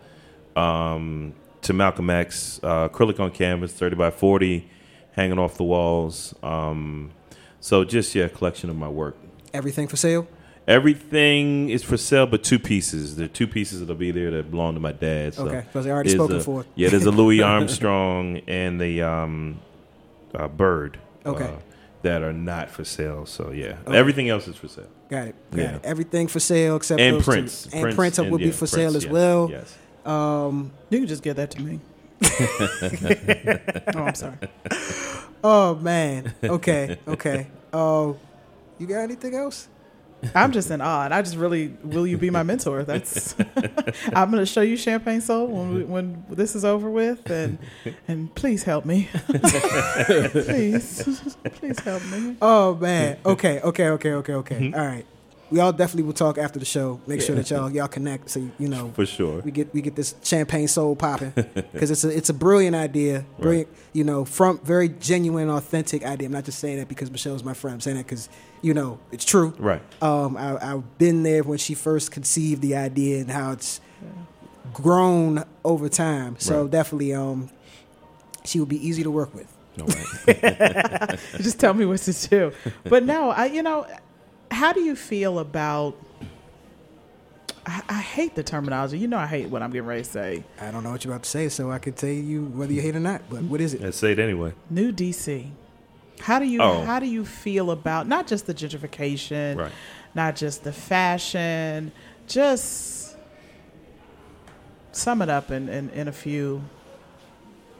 [0.55, 1.33] um,
[1.63, 4.69] to Malcolm X, uh, acrylic on canvas, thirty by forty,
[5.13, 6.33] hanging off the walls.
[6.43, 7.11] Um,
[7.59, 9.15] so just yeah, a collection of my work.
[9.53, 10.27] Everything for sale.
[10.67, 13.15] Everything is for sale, but two pieces.
[13.17, 15.33] There are two pieces that'll be there that belong to my dad.
[15.33, 16.65] So Okay, 'cause they already spoken a- for.
[16.75, 19.59] Yeah, there's a Louis Armstrong and the um,
[20.33, 20.97] uh, bird.
[21.25, 21.45] Okay.
[21.45, 21.51] uh,
[22.03, 23.27] that are not for sale.
[23.27, 24.87] So yeah, everything else is for sale.
[25.09, 25.35] Got it.
[25.51, 25.75] Got Yeah.
[25.75, 25.81] it.
[25.83, 27.15] Everything for sale except And two.
[27.17, 27.23] And
[27.95, 29.49] Prince, and- will be for Prince, sale as yes, well.
[29.51, 29.77] Yes.
[30.05, 31.79] Um, You can just give that to me.
[33.95, 34.37] oh, I'm sorry.
[35.43, 36.33] oh man.
[36.43, 36.97] Okay.
[37.07, 37.47] Okay.
[37.73, 38.17] Oh,
[38.77, 39.67] you got anything else?
[40.35, 41.05] I'm just in awe.
[41.05, 42.83] And I just really, will you be my mentor?
[42.83, 43.35] That's.
[44.13, 47.57] I'm going to show you Champagne Soul when we, when this is over with, and
[48.07, 49.09] and please help me.
[49.27, 52.35] please, please help me.
[52.41, 53.17] Oh man.
[53.25, 53.59] Okay.
[53.61, 53.89] Okay.
[53.89, 54.11] Okay.
[54.13, 54.33] Okay.
[54.33, 54.55] Okay.
[54.55, 54.79] Mm-hmm.
[54.79, 55.05] All right.
[55.51, 57.01] We all definitely will talk after the show.
[57.07, 59.41] Make sure that y'all y'all connect so you, you know For sure.
[59.41, 63.25] we get we get this champagne soul popping because it's a it's a brilliant idea,
[63.39, 66.27] brilliant you know from very genuine, authentic idea.
[66.27, 67.75] I'm not just saying that because Michelle's my friend.
[67.75, 68.29] I'm saying that because
[68.61, 69.53] you know it's true.
[69.59, 69.81] Right.
[70.01, 73.81] Um, I, I've been there when she first conceived the idea and how it's
[74.73, 76.35] grown over time.
[76.39, 76.71] So Right.
[76.71, 77.49] definitely, um,
[78.45, 79.47] she would be easy to work with.
[79.81, 81.19] All right.
[81.41, 82.51] Just tell me what to do.
[82.83, 83.85] But no, I you know,
[84.51, 85.95] how do you feel about?
[87.65, 88.97] I, I hate the terminology.
[88.97, 90.43] You know, I hate what I'm getting ready to say.
[90.59, 92.81] I don't know what you're about to say, so I can tell you whether you
[92.81, 93.21] hate it or not.
[93.29, 93.81] But what is it?
[93.81, 94.53] Let's say it anyway.
[94.69, 95.47] New DC.
[96.21, 96.83] How do you Oh.
[96.83, 99.71] how do you feel about not just the gentrification, Right.
[100.15, 101.91] not just the fashion,
[102.27, 103.15] just
[104.91, 106.61] sum it up in, in, in a few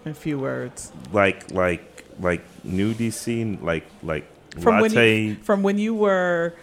[0.06, 0.92] in a few words.
[1.12, 4.26] Like like like new DC, like like
[4.60, 6.54] From when you from when you were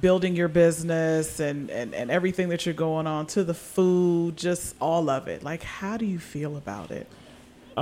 [0.00, 4.74] building your business and, and, and everything that you're going on to the food, just
[4.80, 5.42] all of it.
[5.42, 7.06] Like how do you feel about it?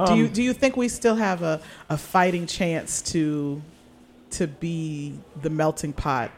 [0.07, 3.63] do you Um, do you think we still have a, a fighting chance to
[4.31, 6.31] to be the melting pot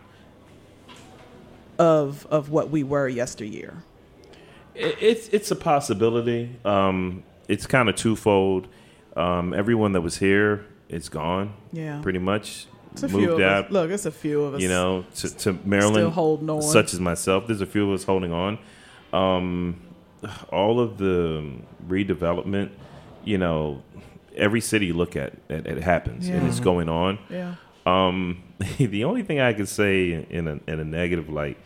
[1.79, 3.83] of of what we were yesteryear?
[4.75, 6.57] It's it's a possibility.
[6.65, 8.69] Um, it's kind of twofold.
[9.17, 11.55] Um, everyone that was here is gone.
[11.73, 12.01] Yeah.
[12.03, 13.65] pretty much It's a few moved of out.
[13.67, 13.71] us.
[13.73, 14.61] Look, it's a few of us.
[14.61, 16.63] You know, to, to Maryland, Still holding on.
[16.63, 17.47] such as myself.
[17.47, 18.59] There's a few of us holding on.
[19.13, 19.81] Um,
[20.53, 21.53] all of the
[21.89, 22.71] redevelopment,
[23.25, 23.83] you know,
[24.37, 27.19] every city you look at, it, it happens and it's going on.
[27.29, 27.55] Yeah.
[27.87, 28.43] Um,
[28.79, 31.59] the only thing I can say in a, in a negative light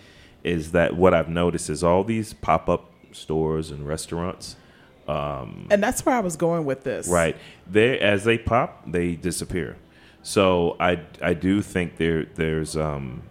[0.42, 4.56] is that what I've noticed is all these pop up stores and restaurants.
[5.08, 7.08] Um, And that's where I was going with this.
[7.08, 7.36] right
[7.70, 9.76] they as they pop, they disappear.
[10.24, 13.22] So I I do think there there's um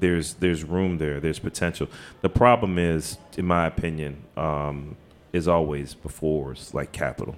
[0.00, 1.20] there's there's room there.
[1.20, 1.88] There's potential.
[2.22, 4.96] The problem is, in my opinion, um,
[5.32, 7.36] is always before it's like capital.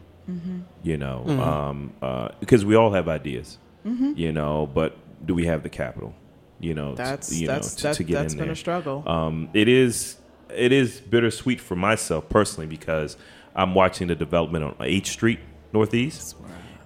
[0.83, 3.59] You know, um, uh, because we all have ideas.
[3.85, 6.13] You know, but do we have the capital?
[6.59, 8.53] You know, to- That's you that's know, to, that, to get that's in been there.
[8.53, 9.05] a struggle.
[9.09, 10.17] Um, it is
[10.55, 13.17] it is bittersweet for myself personally because
[13.55, 15.39] I'm watching the development on H Street
[15.73, 16.37] Northeast.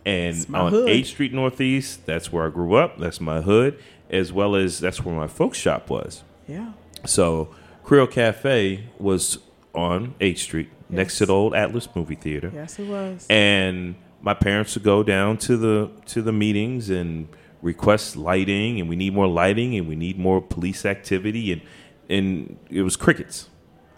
[0.06, 0.88] And on hood.
[0.88, 2.98] 8th Street Northeast, that's where I grew up.
[2.98, 3.78] That's my hood,
[4.08, 6.22] as well as that's where my folks shop was.
[6.48, 6.72] yeah.
[7.06, 9.38] So Creole Cafe was
[9.74, 13.26] on 8th Street, next to the old Atlas movie theater Yes, it was.
[13.30, 17.28] and my parents would go down to the to the meetings and
[17.62, 21.62] request lighting and we need more lighting and we need more police activity and
[22.08, 23.48] and it was crickets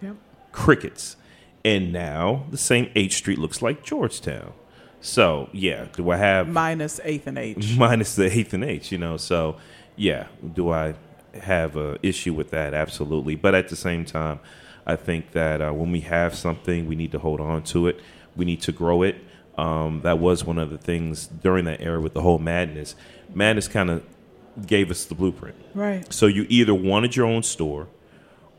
[0.01, 0.15] Yep.
[0.51, 1.15] crickets
[1.65, 4.53] and now the same 8th street looks like georgetown
[5.03, 7.75] so yeah do i have Minus eighth and H.
[7.77, 9.17] minus the eighth and H, you know.
[9.17, 9.57] So,
[9.95, 10.95] yeah, do I
[11.41, 12.73] have a issue with that?
[12.73, 13.35] Absolutely.
[13.35, 14.39] But at the same time,
[14.85, 17.99] I think that uh, when we have something, we need to hold on to it.
[18.35, 19.15] We need to grow it.
[19.57, 22.95] Um, that was one of the things during that era with the whole madness.
[23.33, 24.03] Madness kind of
[24.65, 25.55] gave us the blueprint.
[25.73, 26.11] Right.
[26.11, 27.87] So you either wanted your own store,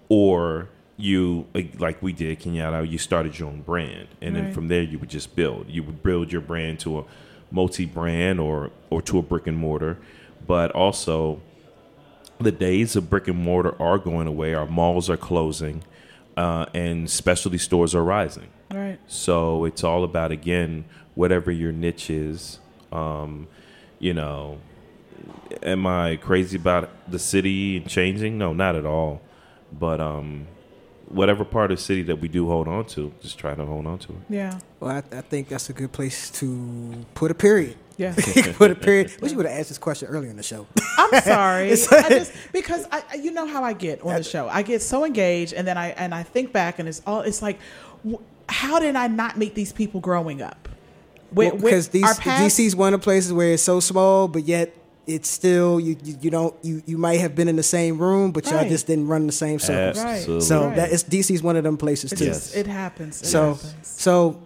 [0.08, 1.46] or you
[1.78, 5.10] like- we did Kenyatta, you started your own brand, and then from there you would
[5.10, 5.68] just build.
[5.68, 7.04] You would build your brand to a
[7.50, 9.98] multi-brand or or to a brick and mortar,
[10.46, 11.40] but also
[12.38, 14.54] the days of brick and mortar are going away.
[14.54, 15.82] Our malls are closing,
[16.36, 18.48] uh, and specialty stores are rising.
[18.72, 18.98] Right.
[19.06, 20.84] So it's all about again
[21.14, 22.58] whatever your niche is.
[22.92, 23.46] Um,
[23.98, 24.58] you know,
[25.62, 28.38] am I crazy about the city changing?
[28.38, 29.22] No, not at all.
[29.72, 30.46] But um,
[31.08, 33.86] whatever part of the city that we do hold on to, just try to hold
[33.86, 34.18] on to it.
[34.28, 34.58] Yeah.
[34.80, 37.76] Well, I, I think that's a good place to put a period.
[37.96, 38.14] Yeah.
[38.54, 39.12] put a period.
[39.20, 40.66] Wish you would have asked this question earlier in the show.
[40.98, 41.70] I'm sorry.
[41.92, 44.48] I just because I I- you know how I get on the show.
[44.48, 47.40] I get so engaged, and then I and I think back, and it's all it's
[47.42, 47.58] like,
[48.48, 50.68] how did I not meet these people growing up?
[51.30, 54.26] Where- where- Because our these past- DC's one of the places where it's so small,
[54.28, 54.74] but yet
[55.06, 58.32] it's still you, you you don't you you might have been in the same room,
[58.32, 58.68] but y'all Right.
[58.68, 60.02] just didn't run the same circles.
[60.02, 60.16] Right.
[60.18, 60.46] Absolutely.
[60.46, 60.76] So Right.
[60.76, 62.24] that is DC's one of them places It too.
[62.26, 63.20] just it happens.
[63.22, 63.72] It So happens.
[63.82, 64.40] so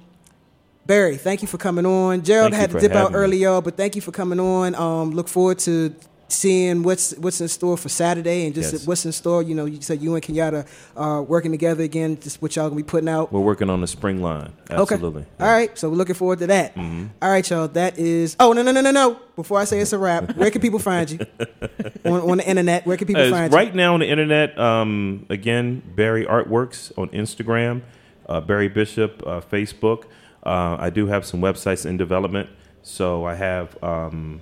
[0.87, 2.23] Barry, thank you for coming on.
[2.23, 3.19] Gerald Thank had to dip out having me.
[3.19, 4.75] early, y'all, but thank you for coming on.
[4.75, 5.95] Um, look forward to
[6.31, 8.87] seeing what's what's in store for Saturday and just Yes.
[8.87, 9.43] what's in store.
[9.43, 10.67] You know, you said you and Kenyatta
[10.97, 12.19] are working together again.
[12.21, 13.33] Just what y'all gonna be putting out.
[13.33, 14.53] We're working on the spring line.
[14.71, 15.23] Absolutely.
[15.23, 15.31] Okay.
[15.45, 15.77] All right.
[15.79, 16.77] So we're looking forward to that.
[16.77, 17.69] All right, y'all.
[17.69, 18.37] That is.
[18.39, 19.19] Oh no no no no no!
[19.37, 21.19] Before I say it's a wrap, where can people find you
[22.05, 22.85] on, on the internet?
[22.87, 23.57] Where can people Uh, find you?
[23.57, 27.83] right now on the internet, um, again, Barry Artworks on Instagram,
[28.29, 30.05] uh, Barry Bishop, uh, Facebook.
[30.45, 32.49] Uh, I do have some websites in development.
[32.83, 34.41] So I have um,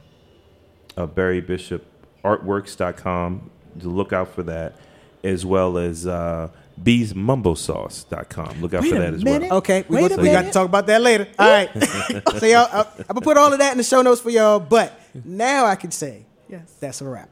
[0.97, 1.84] uh, Barry Bishop
[2.24, 4.74] Artworks.com to look out for that,
[5.22, 6.49] as well as uh,
[6.82, 8.61] BeesMumboSauce.com.
[8.61, 9.49] Look out Wait for a that as minute.
[9.51, 9.59] well.
[9.59, 11.26] Okay, we, Wait gonna- a we got to talk about that later.
[11.38, 11.70] All right.
[12.38, 14.59] so y'all, I, I'm gonna put all of that in the show notes for y'all.
[14.61, 16.74] But now I can say yes.
[16.80, 17.28] that's a wrap.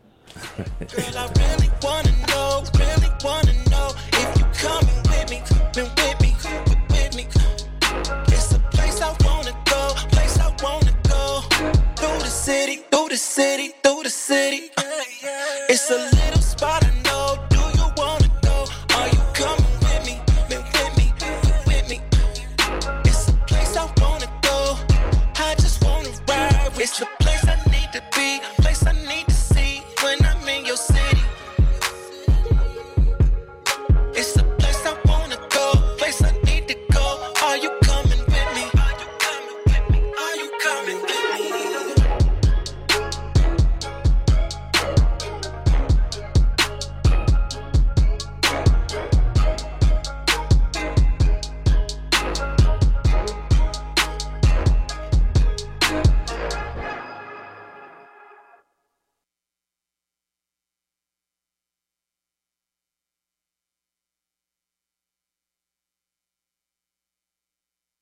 [0.80, 1.28] Girl,
[12.44, 14.70] city, through the city, through the city.
[15.70, 17.03] It's a little spot I